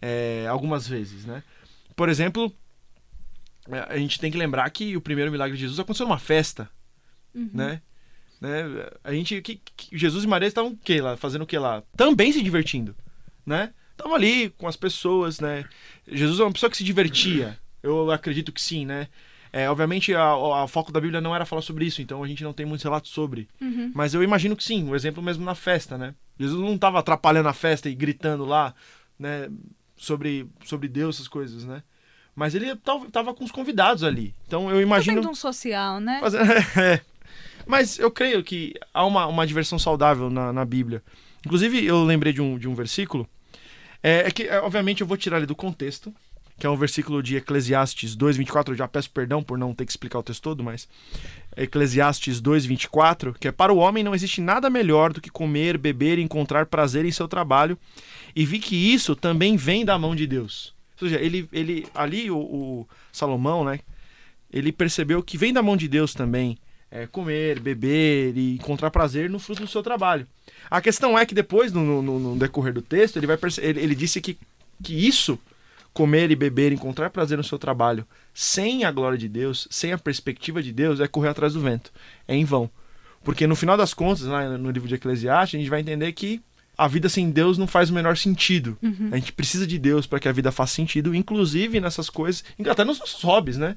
é, 0.00 0.46
algumas 0.48 0.86
vezes, 0.86 1.24
né? 1.24 1.42
Por 1.96 2.08
exemplo, 2.08 2.52
a 3.88 3.96
gente 3.96 4.18
tem 4.18 4.30
que 4.30 4.38
lembrar 4.38 4.68
que 4.70 4.96
o 4.96 5.00
primeiro 5.00 5.30
milagre 5.30 5.56
de 5.56 5.62
Jesus 5.62 5.78
aconteceu 5.78 6.06
numa 6.06 6.18
festa, 6.18 6.68
né? 7.34 7.80
né? 8.40 8.64
A 9.04 9.12
gente, 9.12 9.40
que, 9.40 9.60
que- 9.76 9.96
Jesus 9.96 10.24
e 10.24 10.26
Maria 10.26 10.48
estavam 10.48 10.72
o 10.72 10.76
quê 10.76 11.00
lá? 11.00 11.16
Fazendo 11.16 11.42
o 11.42 11.46
que 11.46 11.56
lá? 11.58 11.82
Também 11.96 12.32
se 12.32 12.42
divertindo, 12.42 12.94
né? 13.46 13.72
Estavam 13.92 14.14
ali 14.14 14.50
com 14.50 14.66
as 14.66 14.76
pessoas, 14.76 15.38
né? 15.38 15.64
Jesus 16.10 16.40
é 16.40 16.42
uma 16.42 16.52
pessoa 16.52 16.68
que 16.70 16.76
se 16.76 16.84
divertia. 16.84 17.58
Eu 17.82 18.10
acredito 18.10 18.50
que 18.52 18.60
sim, 18.60 18.84
né? 18.84 19.08
É, 19.52 19.68
obviamente, 19.70 20.14
a, 20.14 20.62
a 20.62 20.66
foco 20.66 20.90
da 20.90 21.00
Bíblia 21.00 21.20
não 21.20 21.34
era 21.34 21.44
falar 21.44 21.60
sobre 21.62 21.84
isso, 21.84 22.00
então 22.00 22.22
a 22.22 22.26
gente 22.26 22.42
não 22.42 22.52
tem 22.54 22.64
muitos 22.64 22.82
relatos 22.82 23.10
sobre. 23.10 23.48
Uhum. 23.60 23.92
Mas 23.94 24.14
eu 24.14 24.22
imagino 24.22 24.56
que 24.56 24.64
sim, 24.64 24.88
o 24.88 24.96
exemplo 24.96 25.22
mesmo 25.22 25.44
na 25.44 25.54
festa, 25.54 25.96
né? 25.98 26.14
Jesus 26.38 26.58
não 26.60 26.74
estava 26.74 26.98
atrapalhando 26.98 27.48
a 27.48 27.52
festa 27.52 27.88
e 27.88 27.94
gritando 27.94 28.44
lá, 28.44 28.74
né? 29.18 29.48
Sobre, 29.96 30.48
sobre 30.64 30.88
Deus, 30.88 31.16
essas 31.16 31.28
coisas, 31.28 31.64
né? 31.64 31.82
Mas 32.34 32.54
ele 32.54 32.74
tava, 32.76 33.10
tava 33.10 33.34
com 33.34 33.44
os 33.44 33.50
convidados 33.50 34.02
ali. 34.02 34.34
Então 34.46 34.70
eu 34.70 34.80
imagino. 34.80 35.16
Fazendo 35.16 35.30
um 35.32 35.34
social, 35.34 36.00
né? 36.00 36.18
Fazendo- 36.20 36.50
é. 36.80 37.00
Mas 37.66 37.98
eu 37.98 38.10
creio 38.10 38.42
que 38.42 38.74
há 38.92 39.04
uma, 39.06 39.26
uma 39.26 39.46
diversão 39.46 39.78
saudável 39.78 40.28
na, 40.30 40.52
na 40.52 40.64
Bíblia. 40.64 41.02
Inclusive, 41.44 41.84
eu 41.84 42.02
lembrei 42.04 42.32
de 42.32 42.40
um, 42.40 42.58
de 42.58 42.68
um 42.68 42.74
versículo. 42.74 43.28
É, 44.02 44.26
é 44.26 44.30
que, 44.30 44.44
é, 44.44 44.60
obviamente, 44.60 45.00
eu 45.00 45.06
vou 45.06 45.16
tirar 45.16 45.36
ele 45.36 45.46
do 45.46 45.54
contexto, 45.54 46.12
que 46.58 46.66
é 46.66 46.70
um 46.70 46.76
versículo 46.76 47.22
de 47.22 47.36
Eclesiastes 47.36 48.16
2,24. 48.16 48.70
Eu 48.70 48.74
já 48.76 48.88
peço 48.88 49.10
perdão 49.10 49.42
por 49.42 49.56
não 49.58 49.74
ter 49.74 49.84
que 49.84 49.92
explicar 49.92 50.18
o 50.18 50.22
texto 50.22 50.42
todo, 50.42 50.62
mas. 50.64 50.88
Eclesiastes 51.56 52.40
2,24, 52.40 53.34
que 53.38 53.46
é 53.48 53.52
para 53.52 53.72
o 53.72 53.76
homem 53.76 54.02
não 54.02 54.14
existe 54.14 54.40
nada 54.40 54.70
melhor 54.70 55.12
do 55.12 55.20
que 55.20 55.30
comer, 55.30 55.76
beber 55.78 56.18
e 56.18 56.22
encontrar 56.22 56.66
prazer 56.66 57.04
em 57.04 57.12
seu 57.12 57.28
trabalho, 57.28 57.78
e 58.34 58.44
vi 58.46 58.58
que 58.58 58.74
isso 58.74 59.14
também 59.14 59.56
vem 59.56 59.84
da 59.84 59.98
mão 59.98 60.16
de 60.16 60.26
Deus. 60.26 60.74
Ou 61.02 61.08
seja, 61.10 61.20
ele, 61.20 61.48
ele 61.52 61.86
ali, 61.94 62.30
o, 62.30 62.36
o 62.38 62.88
Salomão, 63.12 63.64
né? 63.64 63.80
Ele 64.52 64.70
percebeu 64.72 65.22
que 65.22 65.38
vem 65.38 65.52
da 65.52 65.62
mão 65.62 65.76
de 65.76 65.88
Deus 65.88 66.12
também 66.14 66.58
é, 66.90 67.06
comer, 67.06 67.58
beber 67.58 68.36
e 68.36 68.54
encontrar 68.56 68.90
prazer 68.90 69.30
no 69.30 69.38
fruto 69.38 69.62
do 69.62 69.68
seu 69.68 69.82
trabalho. 69.82 70.26
A 70.70 70.80
questão 70.80 71.18
é 71.18 71.24
que 71.24 71.34
depois, 71.34 71.72
no, 71.72 72.02
no- 72.02 72.18
no 72.18 72.36
decorrer 72.38 72.72
do 72.74 72.82
texto, 72.82 73.16
ele, 73.16 73.26
vai 73.26 73.38
ele, 73.62 73.80
ele 73.80 73.94
disse 73.94 74.20
que, 74.20 74.36
que 74.82 74.94
isso, 74.94 75.38
comer 75.94 76.30
e 76.30 76.36
beber, 76.36 76.70
encontrar 76.72 77.08
prazer 77.10 77.38
no 77.38 77.44
seu 77.44 77.58
trabalho, 77.58 78.06
sem 78.34 78.84
a 78.84 78.92
glória 78.92 79.16
de 79.16 79.28
Deus, 79.28 79.66
sem 79.70 79.92
a 79.92 79.98
perspectiva 79.98 80.62
de 80.62 80.72
Deus, 80.72 81.00
é 81.00 81.08
correr 81.08 81.28
atrás 81.28 81.54
do 81.54 81.60
vento. 81.60 81.90
É 82.28 82.34
em 82.34 82.44
vão. 82.44 82.70
Porque 83.24 83.46
no 83.46 83.56
final 83.56 83.76
das 83.76 83.94
contas, 83.94 84.22
lá 84.22 84.58
no 84.58 84.70
livro 84.70 84.88
de 84.88 84.96
Eclesiastes, 84.96 85.56
a 85.58 85.60
gente 85.60 85.70
vai 85.70 85.80
entender 85.80 86.12
que 86.12 86.42
a 86.82 86.88
vida 86.88 87.08
sem 87.08 87.30
Deus 87.30 87.58
não 87.58 87.66
faz 87.66 87.90
o 87.90 87.94
menor 87.94 88.16
sentido. 88.16 88.76
A 89.12 89.16
gente 89.16 89.32
precisa 89.32 89.66
de 89.66 89.78
Deus 89.78 90.06
para 90.06 90.18
que 90.18 90.28
a 90.28 90.32
vida 90.32 90.50
faça 90.50 90.74
sentido, 90.74 91.14
inclusive 91.14 91.80
nessas 91.80 92.10
coisas, 92.10 92.42
até 92.68 92.84
nos 92.84 92.98
nossos 92.98 93.22
hobbies, 93.22 93.56
né? 93.56 93.76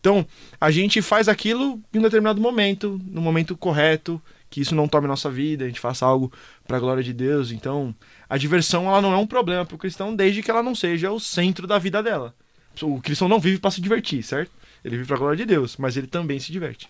Então, 0.00 0.26
a 0.60 0.70
gente 0.70 1.00
faz 1.00 1.28
aquilo 1.28 1.80
em 1.92 1.98
um 1.98 2.02
determinado 2.02 2.40
momento, 2.40 3.00
no 3.06 3.20
momento 3.20 3.56
correto, 3.56 4.20
que 4.48 4.60
isso 4.60 4.74
não 4.74 4.88
tome 4.88 5.06
nossa 5.06 5.30
vida, 5.30 5.64
a 5.64 5.68
gente 5.68 5.78
faça 5.78 6.04
algo 6.04 6.32
para 6.66 6.78
a 6.78 6.80
glória 6.80 7.02
de 7.02 7.12
Deus. 7.12 7.52
Então, 7.52 7.94
a 8.28 8.36
diversão 8.36 8.86
ela 8.88 9.00
não 9.00 9.12
é 9.12 9.16
um 9.16 9.26
problema 9.26 9.64
para 9.64 9.76
o 9.76 9.78
cristão, 9.78 10.16
desde 10.16 10.42
que 10.42 10.50
ela 10.50 10.62
não 10.62 10.74
seja 10.74 11.12
o 11.12 11.20
centro 11.20 11.66
da 11.66 11.78
vida 11.78 12.02
dela. 12.02 12.34
O 12.82 13.00
cristão 13.00 13.28
não 13.28 13.38
vive 13.38 13.58
para 13.58 13.70
se 13.70 13.80
divertir, 13.80 14.22
certo? 14.22 14.50
Ele 14.84 14.96
vive 14.96 15.06
para 15.06 15.16
a 15.16 15.18
glória 15.18 15.36
de 15.36 15.44
Deus, 15.44 15.76
mas 15.76 15.96
ele 15.96 16.06
também 16.06 16.40
se 16.40 16.50
diverte. 16.50 16.88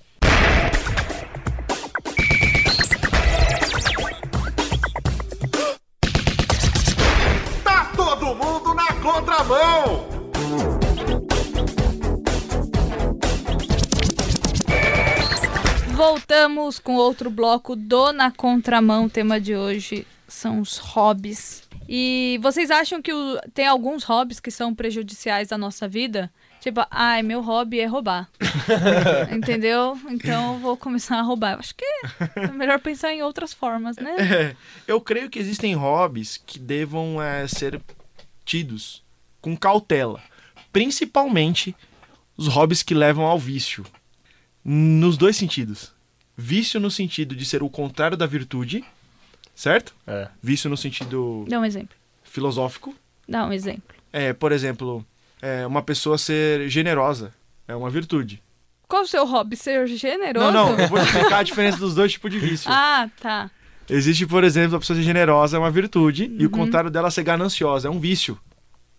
Voltamos 16.04 16.78
com 16.78 16.94
outro 16.96 17.28
bloco 17.28 17.76
do 17.76 18.10
Na 18.10 18.30
Contramão. 18.30 19.04
O 19.04 19.10
tema 19.10 19.38
de 19.38 19.54
hoje 19.54 20.06
são 20.26 20.58
os 20.60 20.78
hobbies. 20.78 21.62
E 21.86 22.40
vocês 22.42 22.70
acham 22.70 23.02
que 23.02 23.12
o- 23.12 23.38
tem 23.52 23.66
alguns 23.66 24.02
hobbies 24.04 24.40
que 24.40 24.50
são 24.50 24.74
prejudiciais 24.74 25.52
à 25.52 25.58
nossa 25.58 25.86
vida? 25.86 26.32
Tipo, 26.58 26.86
ai, 26.90 27.22
meu 27.22 27.42
hobby 27.42 27.80
é 27.80 27.84
roubar. 27.84 28.30
Entendeu? 29.30 29.94
Então 30.08 30.54
eu 30.54 30.58
vou 30.60 30.74
começar 30.74 31.18
a 31.18 31.22
roubar. 31.22 31.52
Eu 31.52 31.58
acho 31.58 31.74
que 31.74 31.84
é 32.34 32.46
melhor 32.50 32.80
pensar 32.80 33.12
em 33.12 33.22
outras 33.22 33.52
formas, 33.52 33.96
né? 33.98 34.16
É, 34.18 34.56
eu 34.86 35.02
creio 35.02 35.28
que 35.28 35.38
existem 35.38 35.74
hobbies 35.74 36.38
que 36.38 36.58
devam 36.58 37.20
é, 37.20 37.46
ser 37.46 37.78
tidos 38.46 39.02
com 39.42 39.54
cautela. 39.54 40.18
Principalmente 40.72 41.76
os 42.38 42.46
hobbies 42.48 42.82
que 42.82 42.94
levam 42.94 43.26
ao 43.26 43.38
vício. 43.38 43.84
Nos 44.64 45.16
dois 45.16 45.36
sentidos. 45.36 45.92
Vício 46.36 46.80
no 46.80 46.90
sentido 46.90 47.34
de 47.34 47.44
ser 47.44 47.62
o 47.62 47.68
contrário 47.68 48.16
da 48.16 48.26
virtude, 48.26 48.84
certo? 49.54 49.94
É. 50.06 50.28
Vício 50.42 50.70
no 50.70 50.76
sentido 50.76 51.44
Dá 51.48 51.58
um 51.60 51.64
exemplo. 51.64 51.94
filosófico. 52.24 52.94
Dá 53.28 53.46
um 53.46 53.52
exemplo. 53.52 53.94
É, 54.12 54.32
por 54.32 54.50
exemplo, 54.52 55.04
é, 55.42 55.66
uma 55.66 55.82
pessoa 55.82 56.16
ser 56.18 56.68
generosa 56.68 57.32
é 57.68 57.74
uma 57.76 57.90
virtude. 57.90 58.42
Qual 58.88 59.02
o 59.02 59.06
seu 59.06 59.24
hobby? 59.24 59.56
Ser 59.56 59.86
generoso? 59.86 60.50
Não, 60.50 60.72
não, 60.72 60.78
eu 60.80 60.88
vou 60.88 60.98
explicar 61.00 61.38
a 61.38 61.42
diferença 61.42 61.78
dos 61.78 61.94
dois 61.94 62.10
tipos 62.12 62.30
de 62.30 62.38
vício. 62.38 62.68
Ah, 62.72 63.08
tá. 63.20 63.50
Existe, 63.88 64.24
por 64.26 64.44
exemplo, 64.44 64.76
a 64.76 64.80
pessoa 64.80 64.96
ser 64.96 65.02
generosa 65.02 65.56
é 65.56 65.60
uma 65.60 65.70
virtude 65.70 66.24
e 66.38 66.44
o 66.46 66.48
Uhum. 66.48 66.50
contrário 66.50 66.90
dela 66.90 67.10
ser 67.10 67.22
gananciosa 67.24 67.88
é 67.88 67.90
um 67.90 67.98
vício. 68.00 68.38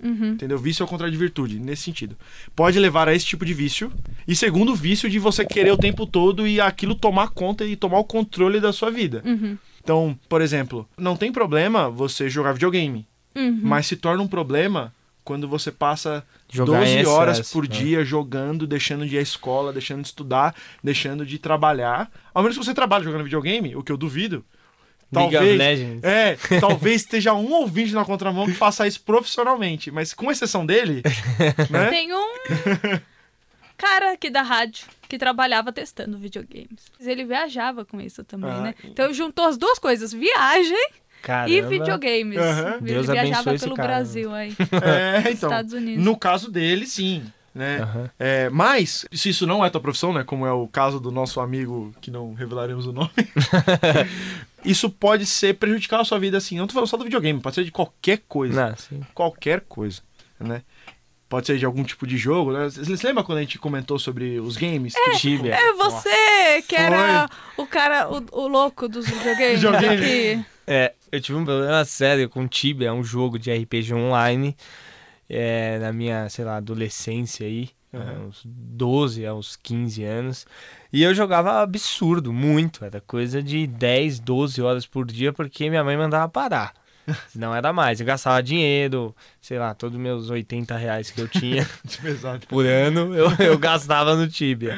Uhum. 0.03 0.31
Entendeu? 0.31 0.57
Vício 0.57 0.83
é 0.83 0.85
o 0.85 0.89
contrário 0.89 1.11
de 1.11 1.17
virtude, 1.17 1.59
nesse 1.59 1.83
sentido. 1.83 2.15
Pode 2.55 2.79
levar 2.79 3.07
a 3.07 3.13
esse 3.13 3.25
tipo 3.25 3.45
de 3.45 3.53
vício. 3.53 3.91
E 4.27 4.35
segundo, 4.35 4.71
o 4.71 4.75
vício 4.75 5.09
de 5.09 5.19
você 5.19 5.45
querer 5.45 5.71
o 5.71 5.77
tempo 5.77 6.05
todo 6.05 6.47
e 6.47 6.59
aquilo 6.59 6.95
tomar 6.95 7.29
conta 7.29 7.65
e 7.65 7.75
tomar 7.75 7.99
o 7.99 8.03
controle 8.03 8.59
da 8.59 8.73
sua 8.73 8.89
vida. 8.89 9.21
Uhum. 9.25 9.57
Então, 9.83 10.17
por 10.29 10.41
exemplo, 10.41 10.87
não 10.97 11.15
tem 11.15 11.31
problema 11.31 11.89
você 11.89 12.29
jogar 12.29 12.53
videogame, 12.53 13.07
Uhum. 13.35 13.59
mas 13.63 13.87
se 13.87 13.95
torna 13.95 14.21
um 14.21 14.27
problema 14.27 14.93
quando 15.23 15.47
você 15.47 15.71
passa 15.71 16.23
Jogar 16.49 16.79
12 16.79 16.91
em 16.91 17.05
horas 17.05 17.51
por 17.51 17.63
né? 17.63 17.69
dia 17.69 18.03
jogando, 18.03 18.65
deixando 18.67 19.05
de 19.05 19.15
ir 19.15 19.19
à 19.19 19.21
escola, 19.21 19.71
deixando 19.71 20.01
de 20.01 20.07
estudar, 20.07 20.55
deixando 20.83 21.25
de 21.25 21.37
trabalhar. 21.37 22.11
Ao 22.33 22.41
menos 22.41 22.57
que 22.57 22.65
você 22.65 22.73
trabalhe 22.73 23.05
jogando 23.05 23.23
videogame, 23.23 23.75
o 23.75 23.83
que 23.83 23.91
eu 23.91 23.97
duvido. 23.97 24.43
League 25.13 25.35
of 25.35 25.45
Talvez, 25.45 25.57
Legends. 25.57 26.03
é, 26.03 26.37
talvez 26.61 27.01
esteja 27.01 27.33
um 27.33 27.51
ouvinte 27.53 27.93
na 27.93 28.05
contramão 28.05 28.45
que 28.45 28.53
faça 28.53 28.87
isso 28.87 29.01
profissionalmente, 29.01 29.91
mas 29.91 30.13
com 30.13 30.31
exceção 30.31 30.65
dele, 30.65 31.01
né? 31.69 31.89
Tem 31.89 32.13
um 32.13 32.27
cara 33.77 34.13
aqui 34.13 34.29
da 34.29 34.41
rádio 34.41 34.85
que 35.09 35.17
trabalhava 35.17 35.71
testando 35.71 36.17
videogames. 36.17 36.85
Ele 36.99 37.25
viajava 37.25 37.83
com 37.83 37.99
isso 37.99 38.23
também, 38.23 38.49
Ah, 38.51 38.61
né? 38.61 38.75
Então 38.83 39.13
juntou 39.13 39.45
as 39.45 39.57
duas 39.57 39.77
coisas, 39.79 40.13
viagem 40.13 40.77
e 40.77 41.21
Caramba. 41.21 41.67
videogames. 41.69 42.37
Aham. 42.39 42.75
Ele 42.77 42.93
Deus 42.93 43.05
viajava 43.07 43.31
abençoe 43.49 43.55
esse 43.55 43.63
pelo 43.65 43.75
cara. 43.75 43.87
Brasil 43.89 44.33
aí, 44.33 44.55
É, 44.81 45.19
então. 45.19 45.31
Estados 45.49 45.73
Unidos. 45.73 46.03
No 46.05 46.15
caso 46.17 46.49
dele, 46.49 46.85
sim. 46.85 47.23
Né? 47.53 47.79
Aham. 47.81 48.09
É, 48.17 48.49
mas, 48.49 49.05
se 49.11 49.27
isso 49.27 49.45
não 49.45 49.63
é 49.65 49.69
tua 49.69 49.81
profissão, 49.81 50.13
né? 50.13 50.23
Como 50.23 50.45
é 50.47 50.53
o 50.53 50.69
caso 50.69 51.01
do 51.01 51.11
nosso 51.11 51.41
amigo 51.41 51.93
que 51.99 52.09
não 52.09 52.33
revelaremos 52.33 52.87
o 52.87 52.93
nome, 52.93 53.11
isso 54.63 54.89
pode 54.89 55.25
ser 55.25 55.55
prejudicar 55.55 56.01
a 56.01 56.05
sua 56.05 56.19
vida 56.19 56.37
assim. 56.37 56.57
Não 56.57 56.67
tô 56.67 56.73
falando 56.73 56.89
só 56.89 56.97
do 56.97 57.03
videogame, 57.03 57.39
pode 57.39 57.55
ser 57.55 57.63
de 57.63 57.71
qualquer 57.71 58.19
coisa. 58.27 58.69
Não, 58.69 58.77
sim. 58.77 59.01
Qualquer 59.13 59.61
coisa, 59.61 60.01
né? 60.39 60.61
Pode 61.29 61.47
ser 61.47 61.57
de 61.57 61.65
algum 61.65 61.83
tipo 61.83 62.05
de 62.05 62.17
jogo, 62.17 62.51
né? 62.51 62.67
Você 62.69 63.07
lembra 63.07 63.23
quando 63.23 63.37
a 63.37 63.41
gente 63.41 63.57
comentou 63.57 63.97
sobre 63.97 64.37
os 64.39 64.57
games? 64.57 64.93
Que- 64.93 65.11
Tibia. 65.17 65.55
É 65.55 65.73
você 65.73 66.61
que 66.67 66.75
era 66.75 67.29
o 67.55 67.65
cara, 67.65 68.09
o, 68.11 68.21
o 68.33 68.47
louco 68.47 68.89
dos 68.89 69.07
videogames. 69.07 69.61
Videogame. 69.61 70.45
É, 70.67 70.93
eu 71.11 71.21
tive 71.21 71.37
um 71.37 71.45
problema 71.45 71.85
sério 71.85 72.27
com 72.29 72.45
Tibia, 72.47 72.89
é 72.89 72.91
um 72.91 73.03
jogo 73.03 73.39
de 73.39 73.49
RPG 73.51 73.93
online. 73.93 74.55
É, 75.29 75.79
na 75.79 75.93
minha, 75.93 76.27
sei 76.27 76.43
lá, 76.43 76.57
adolescência 76.57 77.47
aí, 77.47 77.69
Uhum. 77.93 78.27
uns 78.27 78.41
12 78.45 79.25
aos 79.25 79.55
15 79.57 80.03
anos. 80.03 80.45
E 80.93 81.03
eu 81.03 81.13
jogava 81.13 81.61
absurdo, 81.61 82.31
muito. 82.31 82.85
Era 82.85 83.01
coisa 83.01 83.43
de 83.43 83.67
10, 83.67 84.19
12 84.19 84.61
horas 84.61 84.85
por 84.85 85.05
dia, 85.05 85.33
porque 85.33 85.69
minha 85.69 85.83
mãe 85.83 85.97
mandava 85.97 86.29
parar. 86.29 86.73
Não 87.35 87.53
era 87.53 87.73
mais. 87.73 87.99
Eu 87.99 88.05
gastava 88.05 88.41
dinheiro, 88.41 89.15
sei 89.41 89.57
lá, 89.59 89.73
todos 89.73 89.95
os 89.95 90.01
meus 90.01 90.29
80 90.29 90.75
reais 90.77 91.11
que 91.11 91.21
eu 91.21 91.27
tinha 91.27 91.67
por 92.47 92.65
ano, 92.65 93.13
eu, 93.15 93.29
eu 93.39 93.57
gastava 93.57 94.15
no 94.15 94.27
Tibia. 94.27 94.77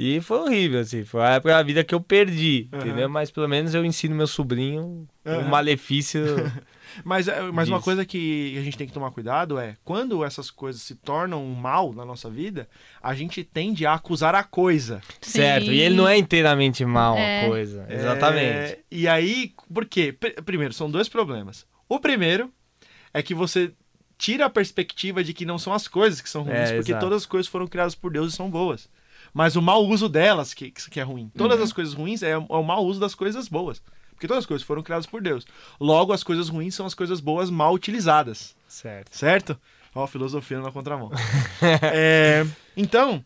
E 0.00 0.20
foi 0.20 0.38
horrível, 0.38 0.80
assim. 0.80 1.04
Foi 1.04 1.20
a 1.22 1.30
época 1.34 1.52
da 1.52 1.62
vida 1.62 1.84
que 1.84 1.94
eu 1.94 2.00
perdi, 2.00 2.68
Aham. 2.72 2.82
entendeu? 2.86 3.08
Mas 3.08 3.30
pelo 3.30 3.46
menos 3.48 3.74
eu 3.74 3.84
ensino 3.84 4.14
meu 4.14 4.26
sobrinho 4.26 5.06
o 5.24 5.28
Aham. 5.30 5.42
malefício. 5.50 6.22
Mas, 7.04 7.28
é, 7.28 7.40
mas 7.52 7.68
uma 7.68 7.80
coisa 7.80 8.04
que 8.04 8.56
a 8.58 8.62
gente 8.62 8.76
tem 8.76 8.84
que 8.84 8.92
tomar 8.92 9.12
cuidado 9.12 9.56
é 9.60 9.76
quando 9.84 10.24
essas 10.24 10.50
coisas 10.50 10.82
se 10.82 10.96
tornam 10.96 11.40
um 11.44 11.54
mal 11.54 11.92
na 11.92 12.04
nossa 12.04 12.28
vida, 12.28 12.68
a 13.00 13.14
gente 13.14 13.44
tende 13.44 13.86
a 13.86 13.94
acusar 13.94 14.34
a 14.34 14.42
coisa. 14.42 15.00
certo. 15.20 15.66
Sim. 15.66 15.70
E 15.70 15.80
ele 15.82 15.94
não 15.94 16.08
é 16.08 16.16
inteiramente 16.18 16.84
mal 16.84 17.16
É. 17.16 17.36
a 17.44 17.48
coisa. 17.48 17.86
Exatamente. 17.88 18.72
É, 18.72 18.78
e 18.90 19.06
aí, 19.06 19.52
por 19.72 19.86
quê? 19.86 20.12
Pr- 20.12 20.42
Primeiro, 20.44 20.74
são 20.74 20.90
dois 20.90 21.08
problemas. 21.08 21.64
O 21.88 22.00
primeiro 22.00 22.50
é 23.14 23.22
que 23.22 23.34
você 23.36 23.72
tira 24.18 24.46
a 24.46 24.50
perspectiva 24.50 25.22
de 25.22 25.32
que 25.32 25.44
não 25.46 25.58
são 25.58 25.72
as 25.72 25.86
coisas 25.86 26.20
que 26.20 26.28
são 26.28 26.42
ruins, 26.42 26.70
É, 26.72 26.74
porque 26.74 26.90
exato. 26.90 27.06
todas 27.06 27.22
as 27.22 27.26
coisas 27.26 27.46
foram 27.48 27.68
criadas 27.68 27.94
por 27.94 28.10
Deus 28.12 28.32
e 28.32 28.36
são 28.36 28.50
boas. 28.50 28.88
Mas 29.32 29.56
o 29.56 29.62
mau 29.62 29.86
uso 29.86 30.08
delas 30.08 30.52
que, 30.54 30.70
que 30.70 31.00
é 31.00 31.02
ruim. 31.02 31.30
Todas 31.36 31.60
as 31.60 31.72
coisas 31.72 31.94
ruins 31.94 32.22
é, 32.22 32.30
é 32.30 32.38
o 32.38 32.62
mau 32.62 32.84
uso 32.84 33.00
das 33.00 33.14
coisas 33.14 33.48
boas. 33.48 33.82
Porque 34.12 34.28
todas 34.28 34.42
as 34.42 34.46
coisas 34.46 34.66
foram 34.66 34.82
criadas 34.82 35.06
por 35.06 35.22
Deus. 35.22 35.46
Logo, 35.80 36.12
as 36.12 36.22
coisas 36.22 36.48
ruins 36.48 36.74
são 36.74 36.84
as 36.84 36.94
coisas 36.94 37.20
boas 37.20 37.48
mal 37.48 37.72
utilizadas. 37.72 38.54
Certo. 38.68 39.16
Certo? 39.16 39.58
Ó, 39.94 40.06
filosofia 40.06 40.60
na 40.60 40.70
contramão. 40.70 41.10
É, 41.92 42.46
então, 42.76 43.24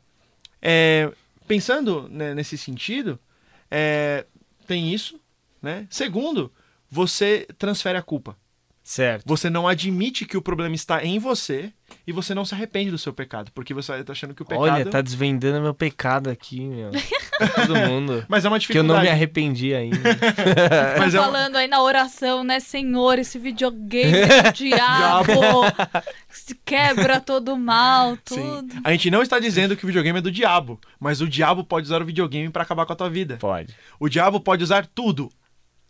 é, 0.63 1.13
pensando 1.47 2.09
né, 2.09 2.35
nesse 2.35 2.57
sentido, 2.57 3.19
é, 3.71 4.25
tem 4.67 4.93
isso, 4.93 5.21
né? 5.61 5.87
Segundo, 5.91 6.53
você 6.91 7.47
transfere 7.59 7.99
a 7.99 8.03
culpa. 8.03 8.37
Certo. 8.83 9.25
Você 9.27 9.49
não 9.49 9.67
admite 9.67 10.25
que 10.27 10.37
o 10.37 10.43
problema 10.43 10.75
está 10.75 11.05
em 11.05 11.19
você 11.19 11.73
e 12.07 12.13
você 12.13 12.35
não 12.35 12.45
se 12.45 12.55
arrepende 12.55 12.91
do 12.91 12.99
seu 12.99 13.13
pecado, 13.13 13.51
porque 13.55 13.73
você 13.73 13.93
está 13.95 14.13
achando 14.13 14.35
que 14.35 14.43
o 14.43 14.45
pecado... 14.45 14.61
Olha, 14.63 14.85
tá 14.87 15.01
desvendando 15.01 15.61
meu 15.63 15.73
pecado 15.75 16.29
aqui, 16.29 16.61
meu. 16.61 16.91
Todo 17.57 17.77
mundo. 17.89 18.25
Mas 18.29 18.45
é 18.45 18.49
uma 18.49 18.59
Que 18.61 18.77
eu 18.79 18.83
não 18.83 18.95
dificuldade. 18.97 19.03
me 19.07 19.09
arrependi 19.11 19.75
ainda. 19.75 20.15
Tá 20.15 20.97
Mas 20.99 21.15
é 21.15 21.21
um- 21.21 21.25
falando 21.25 21.57
aí 21.57 21.67
na 21.67 21.83
oração, 21.83 22.45
né, 22.45 22.61
Senhor, 22.61 23.19
esse 23.19 23.39
videogame 23.39 24.13
do 24.45 24.53
diabo. 24.53 25.33
se 26.29 26.55
quebra 26.65 27.21
todo 27.21 27.55
o 27.55 27.59
mal, 27.59 28.17
Sim. 28.25 28.37
tudo. 28.61 28.75
A 28.85 28.91
gente 28.93 29.11
não 29.11 29.23
está 29.23 29.39
dizendo 29.39 29.77
que 29.77 29.85
o 29.85 29.87
videogame 29.87 30.19
é 30.19 30.23
do 30.23 30.31
diabo, 30.31 30.79
mas 31.01 31.21
o 31.21 31.29
diabo 31.29 31.65
pode 31.65 31.87
usar 31.87 32.03
o 32.03 32.05
videogame 32.05 32.51
para 32.51 32.63
acabar 32.63 32.87
com 32.87 32.93
a 32.93 32.97
tua 32.97 33.11
vida. 33.11 33.37
Pode. 33.39 33.75
O 33.99 34.09
diabo 34.09 34.41
pode 34.41 34.63
usar 34.63 34.87
tudo. 34.87 35.31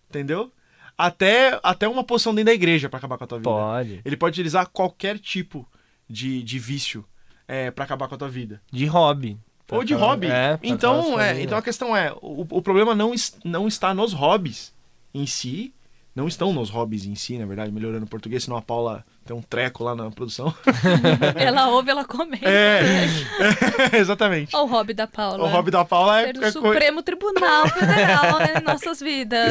Entendeu? 0.08 0.52
Até, 0.96 1.58
até 1.62 1.88
uma 1.88 2.04
poção 2.04 2.32
dentro 2.32 2.46
da 2.46 2.54
igreja 2.54 2.88
pra 2.88 2.98
acabar 2.98 3.18
com 3.18 3.24
a 3.24 3.26
tua 3.26 3.38
vida. 3.38 3.50
Pode. 3.50 4.00
Ele 4.04 4.16
pode 4.16 4.34
utilizar 4.34 4.68
qualquer 4.72 5.18
tipo 5.18 5.68
de, 6.08 6.42
de 6.42 6.58
vício 6.58 7.04
é, 7.46 7.70
para 7.70 7.84
acabar 7.84 8.08
com 8.08 8.14
a 8.14 8.18
tua 8.18 8.28
vida. 8.28 8.60
De 8.70 8.86
hobby. 8.86 9.38
Ou 9.70 9.82
de 9.82 9.94
hobby. 9.94 10.28
É, 10.28 10.58
então, 10.62 11.18
é, 11.18 11.40
então 11.40 11.56
a 11.56 11.62
questão 11.62 11.96
é: 11.96 12.12
o, 12.20 12.46
o 12.50 12.62
problema 12.62 12.94
não, 12.94 13.12
não 13.44 13.66
está 13.66 13.94
nos 13.94 14.12
hobbies 14.12 14.72
em 15.12 15.26
si. 15.26 15.74
Não 16.14 16.28
estão 16.28 16.52
nos 16.52 16.70
hobbies 16.70 17.06
em 17.06 17.16
si, 17.16 17.36
na 17.36 17.44
verdade, 17.44 17.72
melhorando 17.72 18.04
o 18.04 18.08
português, 18.08 18.44
senão 18.44 18.56
a 18.56 18.62
Paula 18.62 19.04
tem 19.24 19.34
um 19.34 19.42
treco 19.42 19.82
lá 19.82 19.96
na 19.96 20.12
produção. 20.12 20.54
Ela 21.34 21.70
ouve, 21.70 21.90
ela 21.90 22.04
comenta. 22.04 22.48
É, 22.48 23.04
exatamente. 23.98 24.54
Olha 24.54 24.64
o 24.64 24.68
hobby 24.68 24.94
da 24.94 25.08
Paula. 25.08 25.42
O 25.42 25.48
hobby 25.48 25.72
da 25.72 25.84
Paula 25.84 26.20
é, 26.20 26.26
Ser 26.26 26.32
do 26.34 26.44
é 26.44 26.52
Supremo 26.52 27.02
Tribunal 27.02 27.68
Federal 27.68 28.38
né, 28.38 28.60
em 28.60 28.62
nossas 28.62 29.00
vidas. 29.00 29.50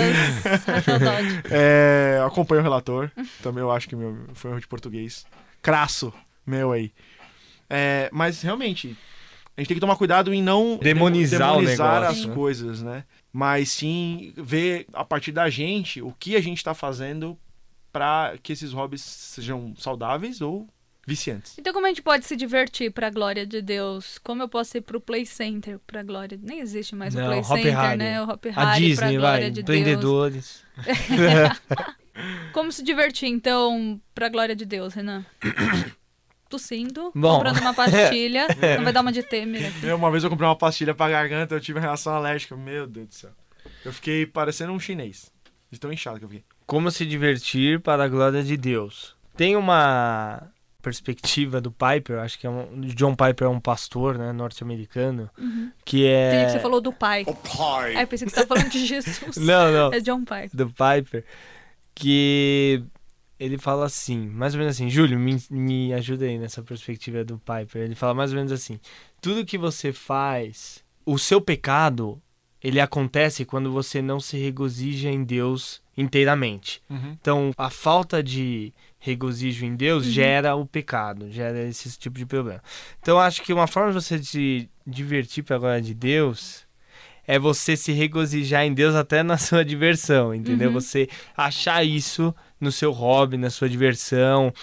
É, 1.51 2.23
acompanho 2.25 2.61
o 2.61 2.63
relator. 2.63 3.11
Também 3.41 3.61
eu 3.61 3.69
acho 3.69 3.89
que 3.89 3.95
meu, 3.97 4.15
foi 4.33 4.51
um 4.51 4.53
erro 4.53 4.61
de 4.61 4.67
português. 4.67 5.25
Crasso, 5.61 6.13
meu 6.45 6.71
aí. 6.71 6.91
É, 7.69 8.09
mas 8.11 8.41
realmente, 8.41 8.95
a 9.57 9.61
gente 9.61 9.67
tem 9.69 9.75
que 9.75 9.81
tomar 9.81 9.95
cuidado 9.95 10.33
em 10.33 10.41
não 10.43 10.77
Demonizar 10.81 11.53
o 11.53 11.59
demonizar 11.61 12.01
negócio, 12.01 12.21
as 12.23 12.25
né? 12.27 12.35
coisas, 12.35 12.81
né? 12.81 13.03
Mas 13.31 13.69
sim 13.71 14.33
ver 14.37 14.85
a 14.93 15.03
partir 15.03 15.31
da 15.31 15.49
gente 15.49 16.01
o 16.01 16.11
que 16.19 16.35
a 16.35 16.41
gente 16.41 16.57
está 16.57 16.73
fazendo 16.73 17.37
para 17.91 18.35
que 18.43 18.53
esses 18.53 18.71
hobbies 18.73 19.01
sejam 19.01 19.73
saudáveis 19.77 20.41
ou 20.41 20.67
viciantes. 21.05 21.55
Então, 21.57 21.73
como 21.73 21.85
a 21.85 21.89
gente 21.89 22.01
pode 22.01 22.25
se 22.25 22.35
divertir 22.35 22.91
pra 22.91 23.09
glória 23.09 23.45
de 23.45 23.61
Deus? 23.61 24.17
Como 24.19 24.41
eu 24.41 24.47
posso 24.47 24.77
ir 24.77 24.81
pro 24.81 25.01
Play 25.01 25.25
Center 25.25 25.79
pra 25.85 26.01
glória? 26.01 26.39
Nem 26.41 26.59
existe 26.59 26.95
mais 26.95 27.13
o 27.13 27.19
Não, 27.19 27.25
Play 27.27 27.39
Hop 27.39 27.47
Center, 27.47 27.75
Harry. 27.77 27.97
né? 27.97 28.21
O 28.21 28.29
Hop 28.29 28.45
A 28.45 28.49
Harry 28.49 28.95
pra 28.95 29.05
Disney, 29.07 29.17
glória 29.17 29.41
vai. 29.41 29.51
de 29.51 29.63
Deus. 29.63 29.79
Empreendedores. 29.79 30.63
Como 32.53 32.71
se 32.71 32.83
divertir, 32.83 33.27
então, 33.29 33.99
pra 34.13 34.29
glória 34.29 34.55
de 34.55 34.65
Deus, 34.65 34.93
Renan? 34.93 35.25
Tossindo, 36.57 37.11
Bom. 37.15 37.35
comprando 37.37 37.59
uma 37.61 37.73
pastilha. 37.73 38.47
Não 38.77 38.83
vai 38.83 38.93
dar 38.93 39.01
uma 39.01 39.11
de 39.11 39.23
Temer 39.23 39.67
aqui. 39.69 39.87
Eu, 39.87 39.95
uma 39.95 40.11
vez 40.11 40.23
eu 40.23 40.29
comprei 40.29 40.47
uma 40.47 40.55
pastilha 40.55 40.93
pra 40.93 41.09
garganta, 41.09 41.55
eu 41.55 41.59
tive 41.59 41.79
uma 41.79 41.85
reação 41.87 42.13
alérgica. 42.13 42.55
Meu 42.55 42.85
Deus 42.85 43.07
do 43.07 43.13
céu. 43.15 43.31
Eu 43.83 43.91
fiquei 43.91 44.25
parecendo 44.25 44.71
um 44.71 44.79
chinês. 44.79 45.31
De 45.71 45.79
tão 45.79 45.91
inchado 45.91 46.19
que 46.19 46.25
eu 46.25 46.29
fiquei. 46.29 46.43
como 46.67 46.91
se 46.91 47.05
divertir 47.05 47.79
para 47.79 48.03
a 48.03 48.07
glória 48.07 48.43
de 48.43 48.55
Deus. 48.55 49.15
Tem 49.35 49.55
uma 49.55 50.43
perspectiva 50.83 51.59
do 51.59 51.71
Piper, 51.71 52.19
acho 52.19 52.37
que 52.37 52.45
é 52.45 52.49
um, 52.49 52.81
John 52.81 53.15
Piper 53.15 53.47
é 53.47 53.49
um 53.49 53.59
pastor, 53.59 54.17
né, 54.17 54.31
norte-americano, 54.33 55.29
que 55.85 56.05
é 56.05 56.27
Entendi 56.27 56.45
que 56.45 56.51
você 56.51 56.59
falou 56.59 56.81
do 56.81 56.91
pai. 56.93 57.25
pai. 57.57 57.95
Aí 57.95 58.05
pensei 58.05 58.27
que 58.27 58.33
você 58.33 58.41
tava 58.45 58.47
falando 58.59 58.69
de 58.69 58.85
Jesus. 58.85 59.37
Não, 59.41 59.71
não. 59.71 59.93
É 59.93 59.99
John 60.01 60.23
Pai. 60.25 60.49
do 60.53 60.67
Piper, 60.67 61.23
que 61.95 62.83
ele 63.39 63.57
fala 63.57 63.85
assim, 63.85 64.27
mais 64.27 64.53
ou 64.53 64.59
menos 64.59 64.75
assim, 64.75 64.89
Júlio, 64.89 65.19
me, 65.19 65.37
me 65.49 65.93
ajuda 65.93 66.25
aí 66.25 66.37
nessa 66.37 66.61
perspectiva 66.61 67.23
do 67.23 67.37
Piper. 67.37 67.81
Ele 67.81 67.95
fala 67.95 68.13
mais 68.13 68.31
ou 68.31 68.37
menos 68.37 68.51
assim: 68.51 68.79
tudo 69.21 69.45
que 69.45 69.57
você 69.57 69.91
faz, 69.91 70.83
o 71.05 71.17
seu 71.17 71.41
pecado, 71.41 72.21
ele 72.63 72.79
acontece 72.79 73.43
quando 73.43 73.71
você 73.71 74.01
não 74.01 74.19
se 74.19 74.37
regozija 74.37 75.09
em 75.09 75.23
Deus 75.23 75.81
inteiramente. 75.97 76.81
Uhum. 76.89 77.17
Então, 77.19 77.51
a 77.57 77.69
falta 77.69 78.23
de 78.23 78.73
regozijo 78.99 79.65
em 79.65 79.75
Deus 79.75 80.05
gera 80.05 80.55
o 80.55 80.65
pecado, 80.65 81.29
gera 81.29 81.61
esse 81.67 81.97
tipo 81.99 82.17
de 82.17 82.25
problema. 82.25 82.63
Então, 82.99 83.19
acho 83.19 83.41
que 83.41 83.51
uma 83.51 83.67
forma 83.67 83.89
de 83.89 84.01
você 84.01 84.23
se 84.23 84.69
divertir 84.87 85.43
para 85.43 85.57
a 85.57 85.59
glória 85.59 85.81
de 85.81 85.93
Deus 85.93 86.65
é 87.25 87.39
você 87.39 87.75
se 87.75 87.91
regozijar 87.91 88.63
em 88.63 88.73
Deus 88.73 88.95
até 88.95 89.23
na 89.23 89.37
sua 89.37 89.63
diversão, 89.63 90.33
entendeu? 90.33 90.69
Uhum. 90.69 90.75
Você 90.75 91.09
achar 91.35 91.83
isso 91.83 92.33
no 92.63 92.71
seu 92.71 92.91
hobby, 92.91 93.37
na 93.37 93.49
sua 93.49 93.69
diversão. 93.69 94.53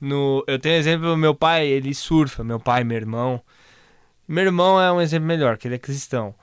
No, 0.00 0.42
eu 0.46 0.58
tenho 0.58 0.76
um 0.76 0.78
exemplo, 0.78 1.16
meu 1.16 1.34
pai, 1.34 1.66
ele 1.66 1.94
surfa, 1.94 2.42
meu 2.42 2.58
pai, 2.58 2.82
meu 2.82 2.96
irmão. 2.96 3.40
Meu 4.26 4.44
irmão 4.44 4.80
é 4.80 4.90
um 4.90 5.00
exemplo 5.00 5.26
melhor, 5.26 5.58
que 5.58 5.68
ele 5.68 5.74
é 5.74 5.78
cristão. 5.78 6.34